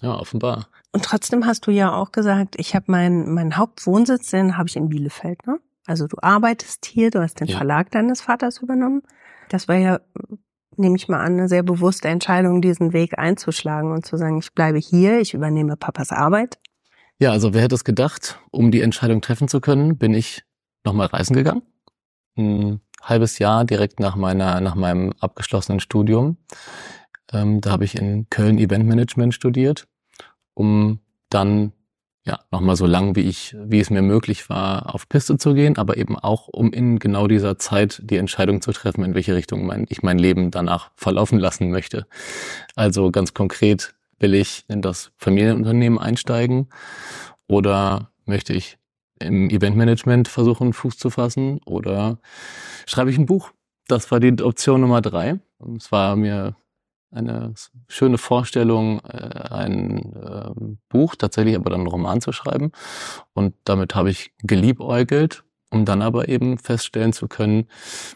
Ja, 0.00 0.18
offenbar. 0.18 0.68
Und 0.92 1.04
trotzdem 1.04 1.46
hast 1.46 1.66
du 1.66 1.70
ja 1.70 1.94
auch 1.94 2.12
gesagt, 2.12 2.56
ich 2.58 2.74
habe 2.74 2.90
meinen 2.90 3.32
mein 3.32 3.56
Hauptwohnsitz, 3.56 4.30
den 4.30 4.56
habe 4.56 4.68
ich 4.68 4.76
in 4.76 4.88
Bielefeld, 4.88 5.46
ne? 5.46 5.58
Also 5.86 6.06
du 6.06 6.16
arbeitest 6.20 6.84
hier, 6.86 7.10
du 7.10 7.20
hast 7.20 7.40
den 7.40 7.48
ja. 7.48 7.56
Verlag 7.56 7.90
deines 7.90 8.20
Vaters 8.20 8.58
übernommen. 8.58 9.02
Das 9.48 9.68
war 9.68 9.76
ja, 9.76 10.00
nehme 10.76 10.96
ich 10.96 11.08
mal 11.08 11.20
an, 11.20 11.32
eine 11.32 11.48
sehr 11.48 11.62
bewusste 11.62 12.08
Entscheidung, 12.08 12.62
diesen 12.62 12.92
Weg 12.92 13.18
einzuschlagen 13.18 13.92
und 13.92 14.06
zu 14.06 14.16
sagen, 14.16 14.38
ich 14.38 14.52
bleibe 14.52 14.78
hier, 14.78 15.20
ich 15.20 15.34
übernehme 15.34 15.76
Papas 15.76 16.12
Arbeit. 16.12 16.58
Ja, 17.22 17.30
also 17.30 17.54
wer 17.54 17.62
hätte 17.62 17.76
es 17.76 17.84
gedacht, 17.84 18.40
um 18.50 18.72
die 18.72 18.80
Entscheidung 18.80 19.20
treffen 19.20 19.46
zu 19.46 19.60
können, 19.60 19.96
bin 19.96 20.12
ich 20.12 20.42
nochmal 20.82 21.06
reisen 21.06 21.36
gegangen. 21.36 21.62
Ein 22.36 22.80
halbes 23.00 23.38
Jahr 23.38 23.64
direkt 23.64 24.00
nach 24.00 24.16
meiner, 24.16 24.60
nach 24.60 24.74
meinem 24.74 25.12
abgeschlossenen 25.20 25.78
Studium. 25.78 26.38
Ähm, 27.32 27.60
da 27.60 27.70
habe 27.70 27.84
ich 27.84 27.96
in 27.96 28.28
Köln 28.28 28.58
Eventmanagement 28.58 29.34
studiert, 29.34 29.86
um 30.54 30.98
dann 31.28 31.70
ja, 32.24 32.40
nochmal 32.50 32.74
so 32.74 32.86
lang, 32.86 33.14
wie 33.14 33.28
ich, 33.28 33.54
wie 33.56 33.78
es 33.78 33.90
mir 33.90 34.02
möglich 34.02 34.50
war, 34.50 34.92
auf 34.92 35.08
Piste 35.08 35.38
zu 35.38 35.54
gehen, 35.54 35.78
aber 35.78 35.98
eben 35.98 36.18
auch, 36.18 36.48
um 36.48 36.72
in 36.72 36.98
genau 36.98 37.28
dieser 37.28 37.56
Zeit 37.56 38.02
die 38.02 38.16
Entscheidung 38.16 38.62
zu 38.62 38.72
treffen, 38.72 39.04
in 39.04 39.14
welche 39.14 39.36
Richtung 39.36 39.64
mein, 39.64 39.86
ich 39.90 40.02
mein 40.02 40.18
Leben 40.18 40.50
danach 40.50 40.90
verlaufen 40.96 41.38
lassen 41.38 41.70
möchte. 41.70 42.04
Also 42.74 43.12
ganz 43.12 43.32
konkret, 43.32 43.94
will 44.22 44.34
ich 44.34 44.64
in 44.68 44.80
das 44.80 45.12
Familienunternehmen 45.16 45.98
einsteigen 45.98 46.68
oder 47.48 48.10
möchte 48.24 48.52
ich 48.52 48.78
im 49.20 49.50
Eventmanagement 49.50 50.28
versuchen, 50.28 50.72
Fuß 50.72 50.96
zu 50.96 51.10
fassen 51.10 51.60
oder 51.64 52.18
schreibe 52.86 53.10
ich 53.10 53.18
ein 53.18 53.26
Buch? 53.26 53.50
Das 53.88 54.10
war 54.10 54.20
die 54.20 54.42
Option 54.42 54.80
Nummer 54.80 55.00
drei. 55.02 55.40
Es 55.76 55.92
war 55.92 56.16
mir 56.16 56.56
eine 57.10 57.52
schöne 57.88 58.18
Vorstellung, 58.18 59.00
äh, 59.00 59.48
ein 59.50 60.14
ähm, 60.24 60.78
Buch, 60.88 61.14
tatsächlich 61.14 61.56
aber 61.56 61.70
dann 61.70 61.80
einen 61.80 61.88
Roman 61.88 62.20
zu 62.20 62.32
schreiben. 62.32 62.72
Und 63.34 63.54
damit 63.64 63.94
habe 63.94 64.10
ich 64.10 64.32
geliebäugelt, 64.38 65.44
um 65.70 65.84
dann 65.84 66.00
aber 66.00 66.28
eben 66.28 66.58
feststellen 66.58 67.12
zu 67.12 67.28
können, 67.28 67.66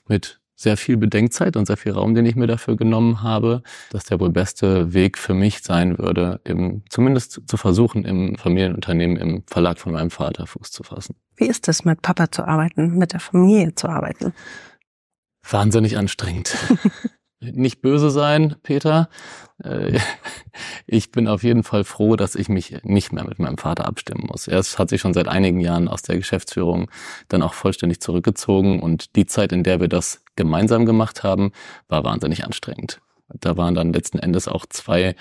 mit 0.09 0.41
sehr 0.57 0.77
viel 0.77 0.97
Bedenkzeit 0.97 1.57
und 1.57 1.67
sehr 1.67 1.77
viel 1.77 1.93
Raum, 1.93 2.15
den 2.15 2.27
ich 2.27 2.35
mir 2.35 2.47
dafür 2.47 2.77
genommen 2.77 3.23
habe, 3.23 3.63
dass 3.91 4.05
der 4.05 4.19
wohl 4.19 4.31
beste 4.31 4.95
Weg 4.95 5.19
für 5.19 5.35
mich 5.35 5.63
sein 5.63 5.99
würde, 5.99 6.41
im, 6.45 6.83
zumindest 6.89 7.43
zu 7.47 7.57
versuchen, 7.57 8.05
im 8.05 8.37
Familienunternehmen, 8.37 9.17
im 9.19 9.45
Verlag 9.47 9.79
von 9.79 9.93
meinem 9.93 10.11
Vater 10.11 10.47
Fuß 10.47 10.73
zu 10.73 10.83
fassen. 10.83 11.15
Wie 11.37 11.47
ist 11.47 11.69
es, 11.69 11.85
mit 11.85 12.01
Papa 12.03 12.31
zu 12.33 12.45
arbeiten, 12.45 12.97
mit 12.97 13.13
der 13.13 13.21
Familie 13.21 13.75
zu 13.75 13.89
arbeiten? 13.89 14.33
Wahnsinnig 15.49 15.97
anstrengend. 15.97 16.57
nicht 17.41 17.83
böse 17.83 18.11
sein, 18.11 18.57
Peter. 18.63 19.09
Äh, 19.63 19.99
ich 20.87 21.11
bin 21.11 21.29
auf 21.29 21.43
jeden 21.43 21.63
Fall 21.63 21.85
froh, 21.85 22.17
dass 22.17 22.35
ich 22.35 22.49
mich 22.49 22.77
nicht 22.83 23.13
mehr 23.13 23.25
mit 23.25 23.39
meinem 23.39 23.59
Vater 23.59 23.87
abstimmen 23.87 24.27
muss. 24.31 24.49
Er 24.49 24.63
hat 24.63 24.89
sich 24.89 25.01
schon 25.01 25.15
seit 25.15 25.29
einigen 25.29 25.61
Jahren 25.61 25.89
aus 25.89 26.03
der 26.03 26.17
Geschäftsführung 26.17 26.91
dann 27.29 27.43
auch 27.43 27.55
vollständig 27.55 28.01
zurückgezogen 28.01 28.81
und 28.81 29.17
die 29.17 29.27
Zeit, 29.27 29.53
in 29.53 29.65
der 29.65 29.81
wir 29.81 29.89
das 29.89 30.23
gemeinsam 30.37 30.87
gemacht 30.87 31.23
haben, 31.23 31.53
war 31.89 32.05
wahnsinnig 32.05 32.45
anstrengend. 32.45 33.01
Da 33.29 33.57
waren 33.57 33.75
dann 33.75 33.93
letzten 33.93 34.19
Endes 34.19 34.49
auch 34.49 34.67
zwei 34.67 35.17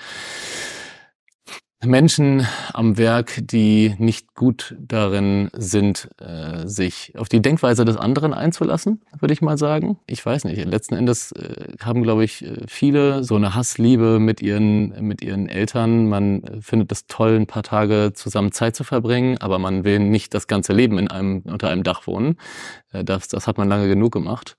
Menschen 1.86 2.46
am 2.72 2.98
Werk, 2.98 3.40
die 3.42 3.94
nicht 3.98 4.34
gut 4.34 4.74
darin 4.78 5.50
sind, 5.54 6.08
äh, 6.20 6.66
sich 6.66 7.12
auf 7.16 7.28
die 7.28 7.40
Denkweise 7.40 7.84
des 7.84 7.96
anderen 7.96 8.34
einzulassen, 8.34 9.00
würde 9.18 9.32
ich 9.32 9.42
mal 9.42 9.58
sagen. 9.58 9.98
Ich 10.06 10.24
weiß 10.24 10.44
nicht. 10.44 10.64
Letzten 10.64 10.94
Endes 10.94 11.32
äh, 11.32 11.72
haben, 11.82 12.02
glaube 12.02 12.24
ich, 12.24 12.44
äh, 12.44 12.58
viele 12.66 13.24
so 13.24 13.36
eine 13.36 13.54
Hassliebe 13.54 14.18
mit 14.18 14.42
ihren, 14.42 15.06
mit 15.06 15.22
ihren 15.22 15.48
Eltern. 15.48 16.08
Man 16.08 16.42
findet 16.60 16.92
es 16.92 17.06
toll, 17.06 17.36
ein 17.36 17.46
paar 17.46 17.62
Tage 17.62 18.12
zusammen 18.14 18.52
Zeit 18.52 18.76
zu 18.76 18.84
verbringen, 18.84 19.38
aber 19.38 19.58
man 19.58 19.84
will 19.84 19.98
nicht 19.98 20.34
das 20.34 20.46
ganze 20.46 20.72
Leben 20.72 20.98
in 20.98 21.08
einem, 21.08 21.42
unter 21.44 21.68
einem 21.68 21.82
Dach 21.82 22.06
wohnen. 22.06 22.36
Das, 22.92 23.28
das 23.28 23.46
hat 23.46 23.58
man 23.58 23.68
lange 23.68 23.88
genug 23.88 24.12
gemacht. 24.12 24.56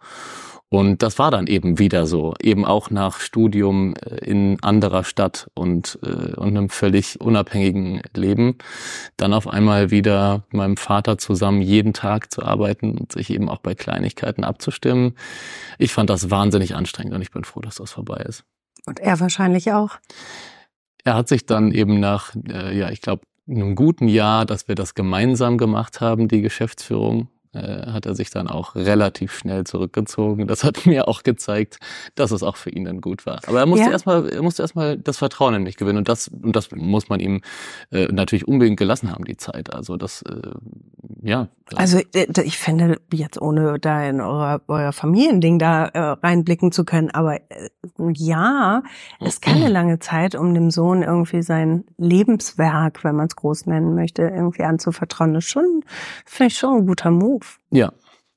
Und 0.69 1.01
das 1.01 1.17
war 1.17 1.31
dann 1.31 1.47
eben 1.47 1.79
wieder 1.79 2.05
so, 2.05 2.33
eben 2.41 2.65
auch 2.65 2.89
nach 2.89 3.21
Studium 3.21 3.95
äh, 3.95 4.17
in 4.25 4.61
anderer 4.61 5.05
Stadt 5.05 5.49
und, 5.53 5.97
äh, 6.03 6.33
und 6.35 6.57
einem 6.57 6.69
völlig 6.69 7.21
unabhängigen 7.21 8.01
Leben, 8.13 8.57
dann 9.15 9.33
auf 9.33 9.47
einmal 9.47 9.91
wieder 9.91 10.43
mit 10.49 10.57
meinem 10.57 10.77
Vater 10.77 11.17
zusammen 11.17 11.61
jeden 11.61 11.93
Tag 11.93 12.33
zu 12.33 12.43
arbeiten 12.43 12.97
und 12.97 13.13
sich 13.13 13.29
eben 13.29 13.47
auch 13.47 13.59
bei 13.59 13.75
Kleinigkeiten 13.75 14.43
abzustimmen. 14.43 15.15
Ich 15.77 15.93
fand 15.93 16.09
das 16.09 16.29
wahnsinnig 16.29 16.75
anstrengend 16.75 17.13
und 17.13 17.21
ich 17.21 17.31
bin 17.31 17.45
froh, 17.45 17.61
dass 17.61 17.75
das 17.75 17.93
vorbei 17.93 18.17
ist. 18.27 18.43
Und 18.85 18.99
er 18.99 19.19
wahrscheinlich 19.21 19.71
auch. 19.71 19.97
Er 21.05 21.13
hat 21.15 21.29
sich 21.29 21.45
dann 21.45 21.71
eben 21.71 22.01
nach, 22.01 22.35
äh, 22.49 22.77
ja, 22.77 22.89
ich 22.89 22.99
glaube, 22.99 23.23
einem 23.49 23.75
guten 23.75 24.09
Jahr, 24.09 24.45
dass 24.45 24.67
wir 24.67 24.75
das 24.75 24.93
gemeinsam 24.93 25.57
gemacht 25.57 26.01
haben, 26.01 26.27
die 26.27 26.41
Geschäftsführung, 26.41 27.29
hat 27.57 28.05
er 28.05 28.15
sich 28.15 28.29
dann 28.29 28.47
auch 28.47 28.75
relativ 28.75 29.33
schnell 29.33 29.63
zurückgezogen. 29.65 30.47
Das 30.47 30.63
hat 30.63 30.85
mir 30.85 31.07
auch 31.07 31.23
gezeigt, 31.23 31.77
dass 32.15 32.31
es 32.31 32.43
auch 32.43 32.55
für 32.55 32.69
ihn 32.69 32.85
dann 32.85 33.01
gut 33.01 33.25
war. 33.25 33.41
Aber 33.47 33.59
er 33.59 33.65
musste 33.65 33.85
ja. 33.85 33.91
erstmal, 33.91 34.29
er 34.29 34.41
musste 34.41 34.63
erstmal 34.63 34.97
das 34.97 35.17
Vertrauen 35.17 35.53
in 35.55 35.63
mich 35.63 35.77
gewinnen 35.77 35.99
und 35.99 36.09
das 36.09 36.27
und 36.27 36.55
das 36.55 36.71
muss 36.71 37.09
man 37.09 37.19
ihm 37.19 37.41
äh, 37.91 38.05
natürlich 38.05 38.47
unbedingt 38.47 38.77
gelassen 38.77 39.11
haben 39.11 39.25
die 39.25 39.37
Zeit. 39.37 39.73
Also 39.73 39.97
das, 39.97 40.21
äh, 40.23 40.41
ja. 41.21 41.47
Also 41.75 41.99
äh, 42.13 42.27
ich 42.43 42.57
finde 42.57 42.99
jetzt 43.11 43.41
ohne 43.41 43.79
da 43.79 44.03
in 44.03 44.21
euer, 44.21 44.61
euer 44.67 44.93
Familiending 44.93 45.59
da 45.59 45.85
äh, 45.87 45.99
reinblicken 45.99 46.71
zu 46.71 46.85
können, 46.85 47.11
aber 47.11 47.35
äh, 47.35 47.69
ja, 48.13 48.83
ist 49.19 49.41
keine 49.41 49.67
lange 49.69 49.99
Zeit, 49.99 50.35
um 50.35 50.53
dem 50.53 50.71
Sohn 50.71 51.03
irgendwie 51.03 51.41
sein 51.41 51.85
Lebenswerk, 51.97 53.03
wenn 53.03 53.15
man 53.15 53.27
es 53.27 53.35
groß 53.35 53.65
nennen 53.65 53.95
möchte, 53.95 54.23
irgendwie 54.23 54.63
anzuvertrauen. 54.63 55.33
Das 55.33 55.45
ist 55.45 55.51
schon, 55.51 55.83
finde 56.25 56.47
ich 56.47 56.57
schon 56.57 56.79
ein 56.79 56.85
guter 56.87 57.11
Move. 57.11 57.45
Ja, 57.71 57.93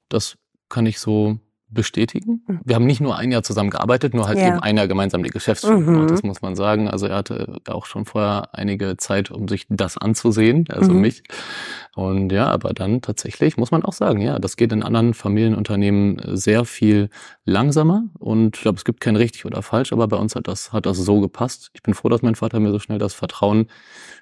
das 0.09 0.37
kann 0.69 0.87
ich 0.87 0.99
so 0.99 1.39
bestätigen. 1.71 2.43
Mhm. 2.47 2.61
Wir 2.65 2.75
haben 2.75 2.87
nicht 2.87 3.01
nur 3.01 3.17
ein 3.17 3.31
Jahr 3.31 3.43
zusammen 3.43 3.71
gearbeitet, 3.71 4.13
nur 4.15 4.27
halt 4.27 4.39
ja. 4.39 4.49
eben 4.49 4.59
ein 4.59 4.77
Jahr 4.77 4.89
gemeinsam 4.89 5.23
die 5.23 5.31
Geschäftsführung 5.31 5.83
mhm. 5.83 5.87
gemacht, 5.87 6.11
das 6.11 6.23
muss 6.23 6.43
man 6.43 6.57
sagen. 6.57 6.89
Also 6.89 7.07
er 7.07 7.17
hatte 7.17 7.59
auch 7.69 7.87
schon 7.87 8.05
vorher 8.05 8.49
einige 8.53 8.97
Zeit, 8.97 9.31
um 9.31 9.49
sich 9.49 9.67
das 9.69 9.97
anzusehen, 9.97 10.67
also 10.69 10.93
mhm. 10.93 11.01
mich. 11.01 11.23
Und 11.97 12.31
ja, 12.31 12.47
aber 12.47 12.73
dann 12.73 13.03
tatsächlich 13.03 13.57
muss 13.57 13.71
man 13.71 13.83
auch 13.83 13.93
sagen, 13.93 14.21
ja, 14.21 14.39
das 14.39 14.57
geht 14.57 14.73
in 14.73 14.83
anderen 14.83 15.13
Familienunternehmen 15.13 16.21
sehr 16.37 16.65
viel 16.65 17.11
langsamer 17.45 18.05
und 18.19 18.57
ich 18.57 18.63
glaube, 18.63 18.77
es 18.77 18.85
gibt 18.85 19.01
kein 19.01 19.17
richtig 19.17 19.45
oder 19.45 19.63
falsch, 19.63 19.93
aber 19.93 20.07
bei 20.07 20.17
uns 20.17 20.37
hat 20.37 20.47
das, 20.47 20.73
hat 20.73 20.87
das 20.87 20.99
so 20.99 21.21
gepasst. 21.21 21.71
Ich 21.75 21.83
bin 21.83 21.95
froh, 21.95 22.09
dass 22.09 22.23
mein 22.23 22.37
Vater 22.37 22.61
mir 22.61 22.71
so 22.71 22.79
schnell 22.79 22.99
das 22.99 23.15
Vertrauen 23.15 23.67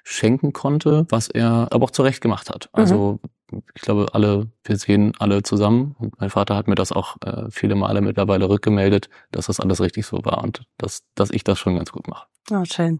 schenken 0.03 0.51
konnte, 0.51 1.05
was 1.09 1.27
er 1.29 1.67
aber 1.71 1.85
auch 1.85 1.91
zurecht 1.91 2.21
gemacht 2.21 2.49
hat. 2.49 2.69
Also 2.73 3.19
mhm 3.21 3.29
ich 3.75 3.81
glaube, 3.81 4.07
alle, 4.13 4.47
wir 4.63 4.77
sehen 4.77 5.13
alle 5.19 5.43
zusammen. 5.43 5.95
Und 5.99 6.19
mein 6.19 6.29
Vater 6.29 6.55
hat 6.55 6.67
mir 6.67 6.75
das 6.75 6.91
auch 6.91 7.17
äh, 7.25 7.49
viele 7.49 7.75
Male 7.75 8.01
mittlerweile 8.01 8.49
rückgemeldet, 8.49 9.09
dass 9.31 9.47
das 9.47 9.59
alles 9.59 9.81
richtig 9.81 10.05
so 10.05 10.23
war 10.23 10.43
und 10.43 10.63
dass, 10.77 11.03
dass 11.15 11.31
ich 11.31 11.43
das 11.43 11.59
schon 11.59 11.75
ganz 11.75 11.91
gut 11.91 12.07
mache. 12.07 12.27
Oh, 12.51 12.63
schön. 12.65 12.99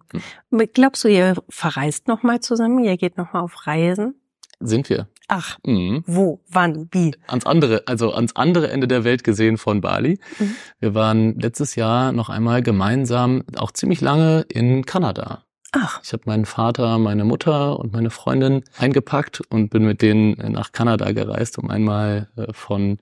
Hm. 0.50 0.68
Glaubst 0.74 1.04
du, 1.04 1.08
ihr 1.08 1.36
verreist 1.50 2.08
nochmal 2.08 2.40
zusammen? 2.40 2.84
Ihr 2.84 2.98
geht 2.98 3.18
nochmal 3.18 3.44
auf 3.44 3.68
Reisen? 3.68 4.19
Sind 4.60 4.90
wir. 4.90 5.08
Ach, 5.28 5.58
mhm. 5.66 6.04
wo, 6.08 6.42
wann, 6.50 6.90
wie? 6.92 7.16
Ans 7.28 7.46
andere, 7.46 7.84
also 7.86 8.14
ans 8.14 8.36
andere 8.36 8.72
Ende 8.72 8.88
der 8.88 9.04
Welt 9.04 9.24
gesehen 9.24 9.58
von 9.58 9.80
Bali. 9.80 10.20
Mhm. 10.40 10.56
Wir 10.80 10.96
waren 10.96 11.40
letztes 11.40 11.76
Jahr 11.76 12.12
noch 12.12 12.30
einmal 12.30 12.64
gemeinsam, 12.64 13.44
auch 13.56 13.72
ziemlich 13.72 14.02
lange 14.02 14.42
in 14.50 14.86
Kanada. 14.86 15.44
Ach. 15.72 16.02
Ich 16.04 16.14
habe 16.14 16.24
meinen 16.26 16.46
Vater, 16.46 16.98
meine 16.98 17.26
Mutter 17.26 17.80
und 17.80 17.94
meine 17.94 18.10
Freundin 18.10 18.64
eingepackt 18.78 19.42
und 19.50 19.70
bin 19.70 19.86
mit 19.86 20.02
denen 20.02 20.36
nach 20.52 20.72
Kanada 20.72 21.12
gereist, 21.12 21.60
um 21.60 21.70
einmal 21.70 22.28
äh, 22.36 22.52
von 22.52 22.98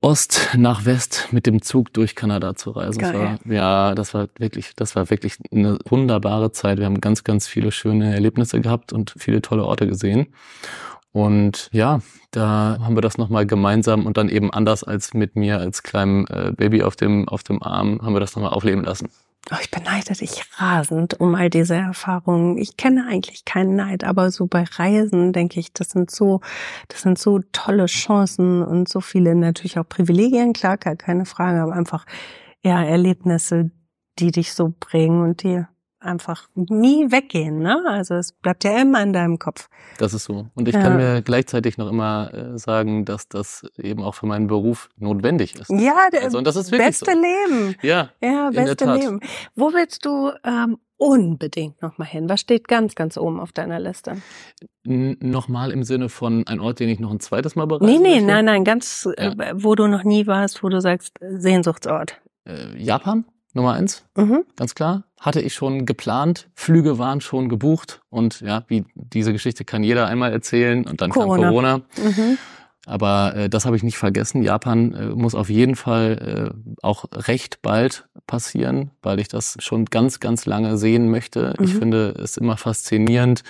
Ost 0.00 0.50
nach 0.56 0.84
West 0.84 1.28
mit 1.32 1.46
dem 1.46 1.60
Zug 1.60 1.92
durch 1.92 2.14
Kanada 2.14 2.54
zu 2.54 2.70
reisen. 2.70 3.00
Das 3.00 3.14
war, 3.14 3.38
ja, 3.46 3.94
das 3.96 4.14
war 4.14 4.28
wirklich, 4.38 4.74
das 4.76 4.94
war 4.94 5.10
wirklich 5.10 5.38
eine 5.50 5.78
wunderbare 5.88 6.52
Zeit. 6.52 6.78
Wir 6.78 6.86
haben 6.86 7.00
ganz, 7.00 7.24
ganz 7.24 7.48
viele 7.48 7.72
schöne 7.72 8.14
Erlebnisse 8.14 8.60
gehabt 8.60 8.92
und 8.92 9.14
viele 9.18 9.42
tolle 9.42 9.64
Orte 9.64 9.88
gesehen. 9.88 10.28
Und 11.10 11.68
ja, 11.72 12.00
da 12.30 12.78
haben 12.80 12.96
wir 12.96 13.00
das 13.00 13.18
nochmal 13.18 13.44
gemeinsam 13.44 14.06
und 14.06 14.16
dann 14.16 14.28
eben 14.28 14.52
anders 14.52 14.84
als 14.84 15.14
mit 15.14 15.34
mir 15.34 15.58
als 15.58 15.82
kleinem 15.82 16.26
äh, 16.30 16.52
Baby 16.52 16.84
auf 16.84 16.94
dem, 16.94 17.28
auf 17.28 17.42
dem 17.42 17.60
Arm, 17.60 18.00
haben 18.02 18.14
wir 18.14 18.20
das 18.20 18.36
nochmal 18.36 18.52
aufleben 18.52 18.84
lassen. 18.84 19.08
Oh, 19.50 19.56
ich 19.62 19.70
beneide 19.70 20.12
dich 20.12 20.44
rasend 20.58 21.18
um 21.20 21.34
all 21.34 21.48
diese 21.48 21.74
Erfahrungen. 21.74 22.58
Ich 22.58 22.76
kenne 22.76 23.06
eigentlich 23.08 23.46
keinen 23.46 23.76
Neid, 23.76 24.04
aber 24.04 24.30
so 24.30 24.46
bei 24.46 24.64
Reisen 24.64 25.32
denke 25.32 25.58
ich, 25.58 25.72
das 25.72 25.90
sind 25.90 26.10
so, 26.10 26.42
das 26.88 27.02
sind 27.02 27.18
so 27.18 27.40
tolle 27.52 27.86
Chancen 27.86 28.62
und 28.62 28.90
so 28.90 29.00
viele 29.00 29.34
natürlich 29.34 29.78
auch 29.78 29.88
Privilegien, 29.88 30.52
klar, 30.52 30.76
keine 30.76 31.24
Frage, 31.24 31.62
aber 31.62 31.72
einfach 31.72 32.04
ja 32.62 32.82
Erlebnisse, 32.82 33.70
die 34.18 34.32
dich 34.32 34.52
so 34.52 34.74
bringen 34.78 35.22
und 35.22 35.42
die 35.42 35.64
einfach 36.00 36.48
nie 36.54 37.10
weggehen, 37.10 37.58
ne? 37.58 37.82
Also 37.86 38.14
es 38.14 38.32
bleibt 38.32 38.64
ja 38.64 38.80
immer 38.80 39.02
in 39.02 39.12
deinem 39.12 39.38
Kopf. 39.38 39.68
Das 39.98 40.14
ist 40.14 40.24
so. 40.24 40.46
Und 40.54 40.68
ich 40.68 40.74
ja. 40.74 40.82
kann 40.82 40.96
mir 40.96 41.22
gleichzeitig 41.22 41.78
noch 41.78 41.88
immer 41.88 42.32
äh, 42.32 42.58
sagen, 42.58 43.04
dass 43.04 43.28
das 43.28 43.66
eben 43.76 44.02
auch 44.02 44.14
für 44.14 44.26
meinen 44.26 44.46
Beruf 44.46 44.88
notwendig 44.96 45.56
ist. 45.56 45.70
Ja, 45.70 46.08
der 46.12 46.24
also, 46.24 46.38
und 46.38 46.46
das 46.46 46.56
ist 46.56 46.70
beste 46.70 47.12
so. 47.12 47.20
Leben. 47.20 47.74
Ja, 47.82 48.10
ja, 48.20 48.50
beste 48.50 48.92
Leben. 48.92 49.20
Wo 49.54 49.72
willst 49.72 50.04
du 50.04 50.30
ähm, 50.44 50.78
unbedingt 50.96 51.80
nochmal 51.82 52.08
hin? 52.08 52.28
Was 52.28 52.40
steht 52.40 52.68
ganz, 52.68 52.94
ganz 52.94 53.16
oben 53.16 53.40
auf 53.40 53.52
deiner 53.52 53.80
Liste? 53.80 54.16
Nochmal 54.84 55.70
im 55.70 55.82
Sinne 55.82 56.08
von 56.08 56.46
ein 56.46 56.60
Ort, 56.60 56.80
den 56.80 56.88
ich 56.88 57.00
noch 57.00 57.10
ein 57.10 57.20
zweites 57.20 57.56
Mal 57.56 57.66
bereise? 57.66 57.90
Nee, 57.90 57.98
nee, 57.98 58.14
möchte? 58.16 58.26
nein, 58.26 58.44
nein, 58.44 58.64
ganz, 58.64 59.08
ja. 59.18 59.32
äh, 59.32 59.54
wo 59.54 59.74
du 59.74 59.86
noch 59.86 60.04
nie 60.04 60.26
warst, 60.26 60.62
wo 60.62 60.68
du 60.68 60.80
sagst, 60.80 61.14
Sehnsuchtsort. 61.20 62.20
Äh, 62.46 62.76
Japan? 62.76 63.24
Nummer 63.54 63.74
eins, 63.74 64.04
mhm. 64.16 64.44
ganz 64.56 64.74
klar. 64.74 65.04
Hatte 65.18 65.40
ich 65.40 65.54
schon 65.54 65.86
geplant, 65.86 66.48
Flüge 66.54 66.98
waren 66.98 67.20
schon 67.20 67.48
gebucht 67.48 68.02
und 68.08 68.40
ja, 68.40 68.64
wie 68.68 68.84
diese 68.94 69.32
Geschichte 69.32 69.64
kann 69.64 69.82
jeder 69.82 70.06
einmal 70.06 70.32
erzählen 70.32 70.86
und 70.86 71.00
dann 71.00 71.10
Corona. 71.10 71.42
kam 71.42 71.50
Corona. 71.50 71.76
Mhm. 71.96 72.38
Aber 72.86 73.34
äh, 73.36 73.48
das 73.50 73.66
habe 73.66 73.76
ich 73.76 73.82
nicht 73.82 73.98
vergessen. 73.98 74.42
Japan 74.42 74.94
äh, 74.94 75.06
muss 75.08 75.34
auf 75.34 75.50
jeden 75.50 75.76
Fall 75.76 76.54
äh, 76.54 76.74
auch 76.82 77.04
recht 77.12 77.60
bald 77.60 78.08
passieren, 78.26 78.92
weil 79.02 79.20
ich 79.20 79.28
das 79.28 79.56
schon 79.58 79.84
ganz, 79.84 80.20
ganz 80.20 80.46
lange 80.46 80.78
sehen 80.78 81.10
möchte. 81.10 81.54
Mhm. 81.58 81.64
Ich 81.64 81.74
finde 81.74 82.14
es 82.18 82.38
immer 82.38 82.56
faszinierend, 82.56 83.42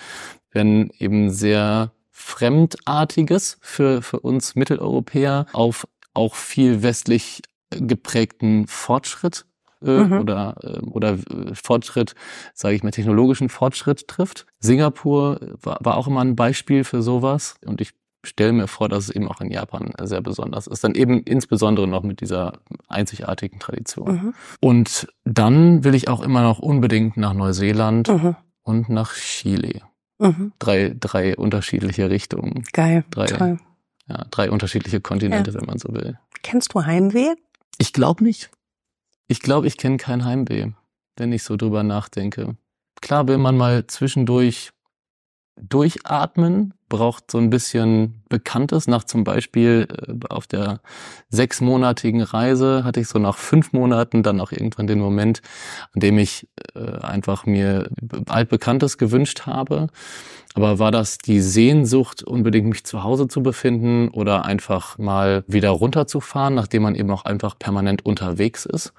wenn 0.50 0.90
eben 0.98 1.30
sehr 1.30 1.92
Fremdartiges 2.10 3.58
für, 3.60 4.02
für 4.02 4.18
uns 4.18 4.56
Mitteleuropäer 4.56 5.46
auf 5.52 5.86
auch 6.14 6.34
viel 6.34 6.82
westlich 6.82 7.42
geprägten 7.70 8.66
Fortschritt 8.66 9.46
äh, 9.84 10.04
mhm. 10.04 10.20
oder, 10.20 10.56
äh, 10.62 10.78
oder 10.80 11.12
äh, 11.12 11.54
Fortschritt, 11.54 12.14
sage 12.54 12.74
ich 12.74 12.82
mal, 12.82 12.90
technologischen 12.90 13.48
Fortschritt 13.48 14.08
trifft. 14.08 14.46
Singapur 14.60 15.40
war, 15.62 15.78
war 15.80 15.96
auch 15.96 16.06
immer 16.06 16.20
ein 16.20 16.36
Beispiel 16.36 16.84
für 16.84 17.02
sowas 17.02 17.56
und 17.64 17.80
ich 17.80 17.92
stelle 18.24 18.52
mir 18.52 18.66
vor, 18.66 18.88
dass 18.88 19.04
es 19.04 19.10
eben 19.10 19.28
auch 19.28 19.40
in 19.40 19.50
Japan 19.50 19.92
sehr 20.02 20.20
besonders 20.20 20.66
ist. 20.66 20.84
Dann 20.84 20.94
eben 20.94 21.22
insbesondere 21.22 21.86
noch 21.86 22.02
mit 22.02 22.20
dieser 22.20 22.58
einzigartigen 22.88 23.58
Tradition. 23.58 24.12
Mhm. 24.12 24.34
Und 24.60 25.08
dann 25.24 25.84
will 25.84 25.94
ich 25.94 26.08
auch 26.08 26.20
immer 26.20 26.42
noch 26.42 26.58
unbedingt 26.58 27.16
nach 27.16 27.32
Neuseeland 27.32 28.08
mhm. 28.08 28.36
und 28.62 28.88
nach 28.88 29.14
Chile. 29.14 29.82
Mhm. 30.18 30.52
Drei, 30.58 30.94
drei 30.98 31.36
unterschiedliche 31.36 32.10
Richtungen. 32.10 32.64
Geil. 32.72 33.04
Drei, 33.10 33.26
Toll. 33.26 33.58
Ja, 34.08 34.24
drei 34.30 34.50
unterschiedliche 34.50 35.00
Kontinente, 35.00 35.52
ja. 35.52 35.60
wenn 35.60 35.66
man 35.66 35.78
so 35.78 35.92
will. 35.92 36.18
Kennst 36.42 36.74
du 36.74 36.84
Heimweh? 36.84 37.34
Ich 37.78 37.92
glaube 37.92 38.24
nicht. 38.24 38.50
Ich 39.30 39.40
glaube, 39.40 39.66
ich 39.66 39.76
kenne 39.76 39.98
kein 39.98 40.24
Heimweh, 40.24 40.72
wenn 41.16 41.32
ich 41.32 41.42
so 41.42 41.56
drüber 41.56 41.82
nachdenke. 41.82 42.56
Klar 43.02 43.28
will 43.28 43.36
man 43.36 43.56
mal 43.56 43.86
zwischendurch 43.86 44.70
durchatmen, 45.60 46.72
braucht 46.88 47.30
so 47.30 47.38
ein 47.38 47.50
bisschen 47.50 48.22
Bekanntes. 48.28 48.86
Nach 48.86 49.04
zum 49.04 49.24
Beispiel 49.24 49.86
äh, 49.90 50.14
auf 50.28 50.46
der 50.46 50.80
sechsmonatigen 51.30 52.22
Reise 52.22 52.84
hatte 52.84 53.00
ich 53.00 53.08
so 53.08 53.18
nach 53.18 53.36
fünf 53.36 53.72
Monaten 53.72 54.22
dann 54.22 54.40
auch 54.40 54.52
irgendwann 54.52 54.86
den 54.86 54.98
Moment, 54.98 55.42
an 55.94 56.00
dem 56.00 56.18
ich 56.18 56.48
äh, 56.74 56.98
einfach 57.00 57.46
mir 57.46 57.90
altbekanntes 58.26 58.98
gewünscht 58.98 59.46
habe. 59.46 59.88
Aber 60.54 60.78
war 60.78 60.90
das 60.90 61.18
die 61.18 61.40
Sehnsucht, 61.40 62.22
unbedingt 62.22 62.66
mich 62.66 62.84
zu 62.84 63.04
Hause 63.04 63.28
zu 63.28 63.42
befinden 63.42 64.08
oder 64.08 64.44
einfach 64.44 64.98
mal 64.98 65.44
wieder 65.46 65.70
runterzufahren, 65.70 66.54
nachdem 66.54 66.82
man 66.82 66.94
eben 66.94 67.10
auch 67.10 67.24
einfach 67.24 67.58
permanent 67.58 68.04
unterwegs 68.04 68.66
ist? 68.66 68.92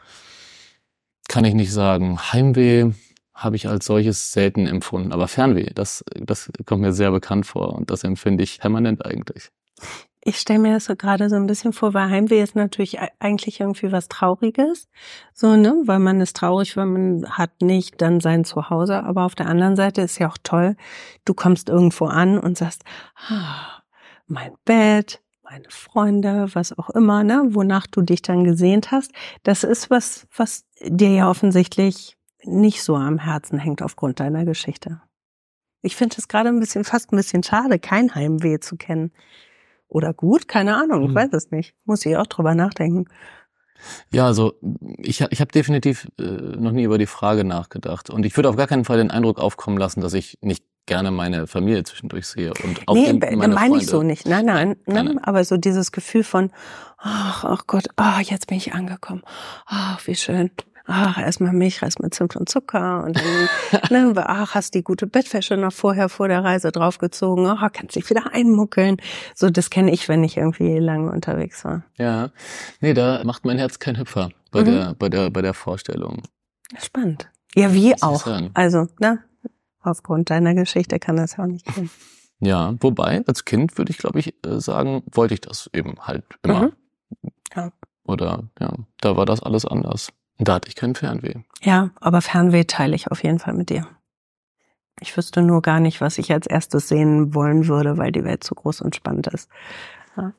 Kann 1.27 1.45
ich 1.45 1.53
nicht 1.53 1.71
sagen. 1.71 2.19
Heimweh 2.31 2.91
habe 3.39 3.55
ich 3.55 3.67
als 3.67 3.85
solches 3.85 4.31
selten 4.31 4.67
empfunden. 4.67 5.11
Aber 5.11 5.27
Fernweh, 5.27 5.71
das, 5.73 6.03
das 6.13 6.51
kommt 6.65 6.81
mir 6.81 6.93
sehr 6.93 7.11
bekannt 7.11 7.45
vor 7.45 7.73
und 7.73 7.89
das 7.89 8.03
empfinde 8.03 8.43
ich 8.43 8.59
permanent 8.59 9.05
eigentlich. 9.05 9.49
Ich 10.21 10.37
stelle 10.37 10.59
mir 10.59 10.73
das 10.73 10.85
so 10.85 10.97
gerade 10.97 11.29
so 11.29 11.37
ein 11.37 11.47
bisschen 11.47 11.71
vor, 11.71 11.93
weil 11.93 12.09
Heimweh 12.09 12.41
ist 12.41 12.53
natürlich 12.53 12.99
eigentlich 13.19 13.61
irgendwie 13.61 13.93
was 13.93 14.09
Trauriges, 14.09 14.89
so 15.33 15.55
ne, 15.55 15.73
weil 15.85 15.99
man 15.99 16.19
ist 16.19 16.35
traurig, 16.35 16.75
weil 16.75 16.87
man 16.87 17.25
hat 17.29 17.61
nicht 17.61 18.01
dann 18.01 18.19
sein 18.19 18.43
Zuhause. 18.43 19.01
Aber 19.03 19.23
auf 19.23 19.35
der 19.35 19.47
anderen 19.47 19.77
Seite 19.77 20.01
ist 20.01 20.19
ja 20.19 20.27
auch 20.29 20.37
toll, 20.43 20.75
du 21.23 21.33
kommst 21.33 21.69
irgendwo 21.69 22.05
an 22.05 22.37
und 22.37 22.57
sagst, 22.57 22.83
ah, 23.29 23.81
mein 24.27 24.51
Bett, 24.65 25.21
meine 25.41 25.69
Freunde, 25.69 26.49
was 26.53 26.77
auch 26.77 26.89
immer, 26.89 27.23
ne, 27.23 27.41
wonach 27.51 27.87
du 27.87 28.01
dich 28.01 28.21
dann 28.21 28.43
gesehnt 28.43 28.91
hast. 28.91 29.11
Das 29.43 29.63
ist 29.63 29.89
was, 29.89 30.27
was 30.35 30.65
dir 30.81 31.11
ja 31.11 31.29
offensichtlich 31.29 32.18
nicht 32.49 32.83
so 32.83 32.95
am 32.95 33.19
Herzen 33.19 33.59
hängt 33.59 33.81
aufgrund 33.81 34.19
deiner 34.19 34.45
Geschichte. 34.45 35.01
Ich 35.81 35.95
finde 35.95 36.15
es 36.17 36.27
gerade 36.27 36.49
ein 36.49 36.59
bisschen, 36.59 36.83
fast 36.83 37.13
ein 37.13 37.17
bisschen 37.17 37.43
schade, 37.43 37.79
kein 37.79 38.13
Heimweh 38.13 38.59
zu 38.59 38.75
kennen. 38.75 39.11
Oder 39.87 40.13
gut, 40.13 40.47
keine 40.47 40.75
Ahnung, 40.75 41.03
ich 41.03 41.07
hm. 41.09 41.15
weiß 41.15 41.33
es 41.33 41.51
nicht. 41.51 41.73
Muss 41.85 42.05
ich 42.05 42.15
auch 42.17 42.27
drüber 42.27 42.53
nachdenken. 42.53 43.05
Ja, 44.11 44.25
also 44.25 44.53
ich, 44.97 45.21
ich 45.21 45.41
habe 45.41 45.51
definitiv 45.51 46.07
äh, 46.19 46.23
noch 46.23 46.71
nie 46.71 46.83
über 46.83 46.97
die 46.97 47.05
Frage 47.05 47.45
nachgedacht. 47.45 48.09
Und 48.09 48.25
ich 48.25 48.35
würde 48.35 48.49
auf 48.49 48.57
gar 48.57 48.67
keinen 48.67 48.83
Fall 48.83 48.97
den 48.97 49.09
Eindruck 49.09 49.39
aufkommen 49.39 49.77
lassen, 49.77 50.01
dass 50.01 50.13
ich 50.13 50.37
nicht 50.41 50.65
gerne 50.85 51.11
meine 51.11 51.47
Familie 51.47 51.83
zwischendurch 51.83 52.27
sehe. 52.27 52.51
Und 52.63 52.87
auch 52.87 52.95
nee, 52.95 53.13
meine 53.13 53.53
meine 53.53 53.77
ich 53.77 53.87
so 53.87 54.03
nicht. 54.03 54.27
Nein, 54.27 54.45
nein, 54.45 54.75
nein, 54.85 55.05
nein. 55.05 55.19
Aber 55.19 55.43
so 55.45 55.55
dieses 55.55 55.91
Gefühl 55.91 56.23
von, 56.23 56.51
ach, 56.97 57.45
ach 57.45 57.67
Gott, 57.67 57.87
ah, 57.95 58.19
jetzt 58.19 58.47
bin 58.47 58.57
ich 58.57 58.73
angekommen. 58.73 59.21
Ach, 59.65 60.05
wie 60.07 60.15
schön 60.15 60.51
ach, 60.89 61.17
erstmal 61.17 61.53
Milchreis 61.53 61.99
mit 61.99 62.13
Zimt 62.13 62.35
und 62.35 62.49
Zucker 62.49 63.03
und 63.03 63.17
dann, 63.17 63.89
ne, 64.13 64.23
ach, 64.25 64.55
hast 64.55 64.73
die 64.73 64.83
gute 64.83 65.07
Bettwäsche 65.07 65.55
noch 65.55 65.71
vorher 65.71 66.09
vor 66.09 66.27
der 66.27 66.43
Reise 66.43 66.71
draufgezogen, 66.71 67.45
ach, 67.45 67.71
kannst 67.71 67.95
dich 67.95 68.09
wieder 68.09 68.33
einmuckeln. 68.33 68.97
So, 69.35 69.49
das 69.49 69.69
kenne 69.69 69.91
ich, 69.91 70.09
wenn 70.09 70.23
ich 70.23 70.37
irgendwie 70.37 70.79
lange 70.79 71.11
unterwegs 71.11 71.63
war. 71.63 71.83
Ja, 71.97 72.31
nee, 72.81 72.93
da 72.93 73.23
macht 73.23 73.45
mein 73.45 73.57
Herz 73.57 73.79
kein 73.79 73.97
Hüpfer 73.97 74.29
bei 74.51 74.61
mhm. 74.61 74.65
der, 74.65 74.95
bei 74.97 75.09
der, 75.09 75.29
bei 75.29 75.41
der 75.41 75.53
Vorstellung. 75.53 76.23
Spannend. 76.77 77.29
Ja, 77.55 77.73
wie 77.73 78.01
auch. 78.01 78.25
Also, 78.53 78.87
ne, 78.99 79.19
aufgrund 79.81 80.29
deiner 80.29 80.53
Geschichte 80.53 80.99
kann 80.99 81.17
das 81.17 81.37
ja 81.37 81.43
auch 81.43 81.47
nicht 81.47 81.65
gehen. 81.73 81.89
Ja, 82.41 82.73
wobei, 82.79 83.21
als 83.27 83.43
Kind 83.43 83.77
würde 83.77 83.91
ich, 83.91 83.97
glaube 83.97 84.19
ich, 84.19 84.33
äh, 84.45 84.61
sagen, 84.61 85.03
wollte 85.11 85.33
ich 85.33 85.41
das 85.41 85.69
eben 85.73 85.95
halt 85.99 86.23
immer. 86.41 86.61
Mhm. 86.61 86.71
Ja. 87.53 87.71
Oder 88.05 88.49
ja, 88.61 88.73
da 89.01 89.17
war 89.17 89.25
das 89.25 89.43
alles 89.43 89.65
anders. 89.65 90.13
Da 90.39 90.55
hatte 90.55 90.69
ich 90.69 90.75
keinen 90.75 90.95
Fernweh. 90.95 91.35
Ja, 91.61 91.91
aber 91.99 92.21
Fernweh 92.21 92.63
teile 92.63 92.95
ich 92.95 93.11
auf 93.11 93.23
jeden 93.23 93.39
Fall 93.39 93.53
mit 93.53 93.69
dir. 93.69 93.87
Ich 95.01 95.15
wüsste 95.15 95.41
nur 95.41 95.61
gar 95.61 95.79
nicht, 95.79 96.01
was 96.01 96.17
ich 96.17 96.31
als 96.31 96.47
erstes 96.47 96.87
sehen 96.87 97.33
wollen 97.33 97.67
würde, 97.67 97.97
weil 97.97 98.11
die 98.11 98.23
Welt 98.23 98.43
so 98.43 98.55
groß 98.55 98.81
und 98.81 98.95
spannend 98.95 99.27
ist. 99.27 99.49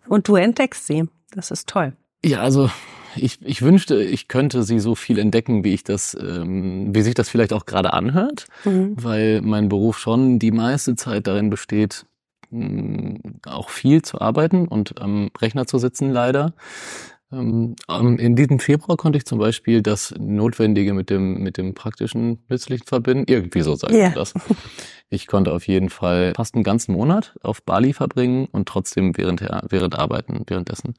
Und 0.08 0.28
du 0.28 0.36
entdeckst 0.36 0.86
sie. 0.86 1.08
Das 1.32 1.50
ist 1.50 1.68
toll. 1.68 1.92
Ja, 2.24 2.40
also 2.40 2.70
ich, 3.16 3.38
ich 3.42 3.62
wünschte, 3.62 4.02
ich 4.02 4.28
könnte 4.28 4.62
sie 4.62 4.78
so 4.78 4.94
viel 4.94 5.18
entdecken, 5.18 5.64
wie 5.64 5.74
ich 5.74 5.84
das, 5.84 6.16
ähm, 6.20 6.94
wie 6.94 7.02
sich 7.02 7.14
das 7.14 7.28
vielleicht 7.28 7.52
auch 7.52 7.66
gerade 7.66 7.92
anhört, 7.92 8.46
mhm. 8.64 8.94
weil 8.96 9.40
mein 9.42 9.68
Beruf 9.68 9.98
schon 9.98 10.38
die 10.38 10.50
meiste 10.50 10.96
Zeit 10.96 11.26
darin 11.26 11.50
besteht, 11.50 12.06
mh, 12.50 13.18
auch 13.46 13.70
viel 13.70 14.02
zu 14.02 14.20
arbeiten 14.20 14.68
und 14.68 15.00
am 15.00 15.30
Rechner 15.40 15.66
zu 15.66 15.78
sitzen, 15.78 16.10
leider. 16.10 16.52
Ähm, 17.32 17.76
in 18.18 18.34
diesem 18.34 18.58
Februar 18.58 18.96
konnte 18.96 19.18
ich 19.18 19.24
zum 19.24 19.38
Beispiel 19.38 19.82
das 19.82 20.14
Notwendige 20.18 20.94
mit 20.94 21.10
dem, 21.10 21.42
mit 21.42 21.56
dem 21.56 21.74
praktischen 21.74 22.44
Nützlichen 22.48 22.86
verbinden. 22.86 23.24
Irgendwie 23.28 23.62
so 23.62 23.74
sagt 23.76 23.94
yeah. 23.94 24.10
das. 24.10 24.34
Ich 25.12 25.26
konnte 25.26 25.52
auf 25.52 25.66
jeden 25.66 25.90
Fall 25.90 26.32
fast 26.36 26.54
einen 26.54 26.62
ganzen 26.62 26.92
Monat 26.92 27.36
auf 27.42 27.64
Bali 27.64 27.92
verbringen 27.92 28.46
und 28.52 28.68
trotzdem 28.68 29.16
während, 29.16 29.40
während 29.40 29.98
Arbeiten, 29.98 30.44
währenddessen 30.46 30.94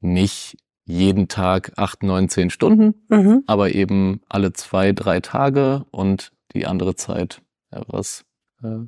nicht 0.00 0.56
jeden 0.86 1.28
Tag 1.28 1.72
acht, 1.76 2.02
neun, 2.02 2.30
zehn 2.30 2.48
Stunden, 2.48 3.04
mhm. 3.08 3.44
aber 3.46 3.74
eben 3.74 4.22
alle 4.30 4.54
zwei, 4.54 4.92
drei 4.92 5.20
Tage 5.20 5.84
und 5.90 6.32
die 6.54 6.66
andere 6.66 6.94
Zeit 6.94 7.42
ja, 7.70 7.82
was 7.86 8.24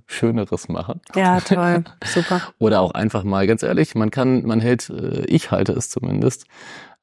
Schöneres 0.07 0.69
machen. 0.69 1.01
Ja, 1.15 1.41
toll, 1.41 1.85
super. 2.05 2.41
Oder 2.59 2.81
auch 2.81 2.93
einfach 2.93 3.25
mal, 3.25 3.47
ganz 3.47 3.63
ehrlich, 3.63 3.95
man 3.95 4.11
kann, 4.11 4.45
man 4.47 4.61
hält, 4.61 4.91
äh, 4.91 5.25
ich 5.27 5.51
halte 5.51 5.73
es 5.73 5.89
zumindest, 5.91 6.47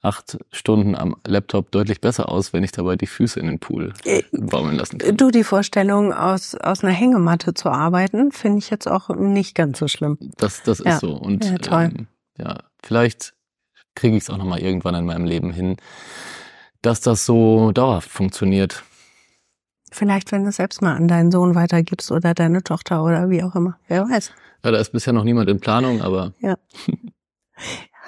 acht 0.03 0.39
Stunden 0.51 0.95
am 0.95 1.15
Laptop 1.27 1.69
deutlich 1.71 2.01
besser 2.01 2.29
aus, 2.29 2.53
wenn 2.53 2.63
ich 2.63 2.71
dabei 2.71 2.95
die 2.95 3.05
Füße 3.07 3.39
in 3.39 3.45
den 3.47 3.59
Pool 3.59 3.93
Äh, 4.03 4.23
baumeln 4.31 4.75
lassen 4.77 4.97
kann. 4.97 5.15
Du, 5.15 5.29
die 5.29 5.43
Vorstellung, 5.43 6.11
aus, 6.11 6.55
aus 6.55 6.83
einer 6.83 6.93
Hängematte 6.93 7.53
zu 7.53 7.69
arbeiten, 7.69 8.31
finde 8.31 8.57
ich 8.59 8.69
jetzt 8.71 8.87
auch 8.87 9.09
nicht 9.09 9.53
ganz 9.53 9.77
so 9.77 9.87
schlimm. 9.87 10.17
Das, 10.37 10.63
das 10.63 10.79
ist 10.79 10.85
Ja. 10.87 10.99
so. 10.99 11.13
Und 11.13 11.45
Ja, 11.45 11.57
toll. 11.59 11.91
Ähm, 11.95 12.07
ja, 12.37 12.57
vielleicht 12.81 13.33
kriege 13.93 14.17
ich 14.17 14.23
es 14.23 14.29
auch 14.31 14.37
nochmal 14.37 14.59
irgendwann 14.59 14.95
in 14.95 15.05
meinem 15.05 15.25
Leben 15.25 15.51
hin, 15.51 15.77
dass 16.81 17.01
das 17.01 17.25
so 17.27 17.71
dauerhaft 17.71 18.09
funktioniert. 18.09 18.83
Vielleicht, 19.91 20.31
wenn 20.31 20.43
du 20.43 20.49
es 20.49 20.55
selbst 20.55 20.81
mal 20.81 20.95
an 20.95 21.07
deinen 21.07 21.31
Sohn 21.31 21.53
weitergibst 21.53 22.11
oder 22.11 22.33
deine 22.33 22.63
Tochter 22.63 23.03
oder 23.03 23.29
wie 23.29 23.43
auch 23.43 23.55
immer. 23.55 23.77
Wer 23.87 24.09
weiß. 24.09 24.31
Ja, 24.63 24.71
da 24.71 24.77
ist 24.79 24.91
bisher 24.91 25.11
noch 25.13 25.23
niemand 25.25 25.49
in 25.49 25.59
Planung, 25.59 26.01
aber 26.01 26.33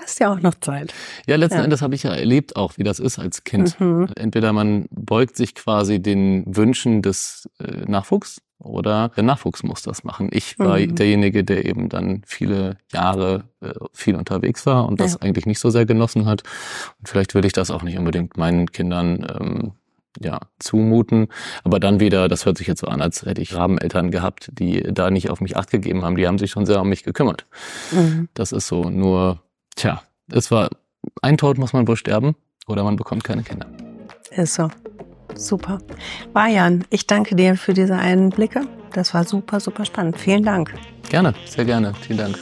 Hast 0.02 0.20
ja 0.20 0.32
auch 0.34 0.40
noch 0.42 0.56
Zeit. 0.56 0.94
ja, 1.28 1.36
letzten 1.36 1.60
Ja. 1.60 1.64
Endes 1.64 1.82
habe 1.82 1.96
ich 1.96 2.04
ja 2.04 2.14
erlebt 2.14 2.56
auch, 2.56 2.78
wie 2.78 2.84
das 2.84 3.00
ist 3.00 3.20
als 3.20 3.44
Kind. 3.44 3.80
Mhm. 3.80 4.10
Entweder 4.16 4.52
man 4.52 4.86
beugt 4.92 5.38
sich 5.38 5.56
quasi 5.56 6.02
den 6.02 6.44
Wünschen 6.56 7.02
des 7.02 7.48
äh, 7.60 7.86
Nachwuchs 7.90 8.42
oder 8.60 9.10
der 9.10 9.24
Nachwuchs 9.24 9.64
muss 9.64 9.82
das 9.84 10.04
machen. 10.04 10.30
Ich 10.32 10.58
war 10.60 10.80
Mhm. 10.80 10.96
derjenige, 10.96 11.44
der 11.44 11.66
eben 11.66 11.90
dann 11.90 12.22
viele 12.26 12.78
Jahre 12.92 13.44
äh, 13.62 13.72
viel 13.94 14.16
unterwegs 14.16 14.66
war 14.66 14.88
und 14.88 15.00
das 15.00 15.14
Ja. 15.14 15.22
eigentlich 15.22 15.46
nicht 15.46 15.60
so 15.60 15.70
sehr 15.70 15.86
genossen 15.86 16.26
hat. 16.26 16.44
Und 17.00 17.08
vielleicht 17.08 17.34
will 17.36 17.46
ich 17.46 17.54
das 17.54 17.72
auch 17.72 17.84
nicht 17.84 17.98
unbedingt 17.98 18.36
meinen 18.36 18.72
Kindern 18.72 19.26
ähm, 19.40 19.72
ja, 20.20 20.40
zumuten. 20.60 21.28
Aber 21.64 21.80
dann 21.80 22.00
wieder, 22.00 22.28
das 22.28 22.46
hört 22.46 22.58
sich 22.58 22.68
jetzt 22.68 22.82
so 22.82 22.88
an, 22.88 23.02
als 23.02 23.24
hätte 23.24 23.42
ich 23.42 23.56
Rabeneltern 23.56 24.12
gehabt, 24.12 24.50
die 24.54 24.84
da 24.84 25.10
nicht 25.10 25.30
auf 25.30 25.42
mich 25.42 25.58
acht 25.58 25.72
gegeben 25.72 26.04
haben. 26.04 26.16
Die 26.16 26.28
haben 26.28 26.40
sich 26.40 26.52
schon 26.52 26.66
sehr 26.66 26.82
um 26.82 26.90
mich 26.90 27.04
gekümmert. 27.04 27.46
Mhm. 27.92 28.30
Das 28.34 28.52
ist 28.52 28.68
so. 28.68 28.90
Nur, 28.90 29.42
tja, 29.76 30.02
es 30.32 30.52
war, 30.52 30.70
ein 31.22 31.38
Tod 31.38 31.58
muss 31.58 31.74
man 31.74 31.88
wohl 31.88 31.98
sterben 31.98 32.36
oder 32.68 32.84
man 32.84 32.96
bekommt 32.96 33.24
keine 33.24 33.44
Kinder. 33.44 33.68
Ist 34.32 34.56
so. 34.56 34.70
Super. 35.36 35.80
Bajan, 36.34 36.86
ich 36.90 37.08
danke 37.08 37.36
dir 37.36 37.56
für 37.56 37.74
diese 37.74 37.96
Einblicke. 37.96 38.68
Das 38.94 39.14
war 39.14 39.24
super, 39.24 39.60
super 39.60 39.86
spannend. 39.86 40.20
Vielen 40.20 40.44
Dank. 40.44 40.74
Gerne, 41.10 41.34
sehr 41.46 41.66
gerne. 41.66 41.94
Vielen 42.02 42.20
Dank. 42.20 42.40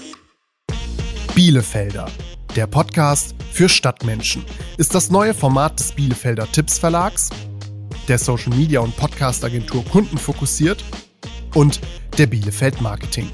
Bielefelder, 1.34 2.07
der 2.55 2.67
Podcast 2.67 3.36
für 3.51 3.69
Stadtmenschen, 3.69 4.43
ist 4.77 4.93
das 4.93 5.10
neue 5.10 5.34
Format 5.34 5.79
des 5.79 5.93
Bielefelder 5.93 6.51
Tipps 6.51 6.77
Verlags, 6.77 7.29
der 8.12 8.19
Social 8.19 8.54
Media 8.58 8.82
und 8.82 8.93
Podcast 8.97 9.45
Agentur 9.45 9.86
Kunden 9.86 10.17
fokussiert 10.17 10.84
und 11.56 11.80
der 12.17 12.28
Bielefeld 12.28 12.82
Marketing. 12.82 13.30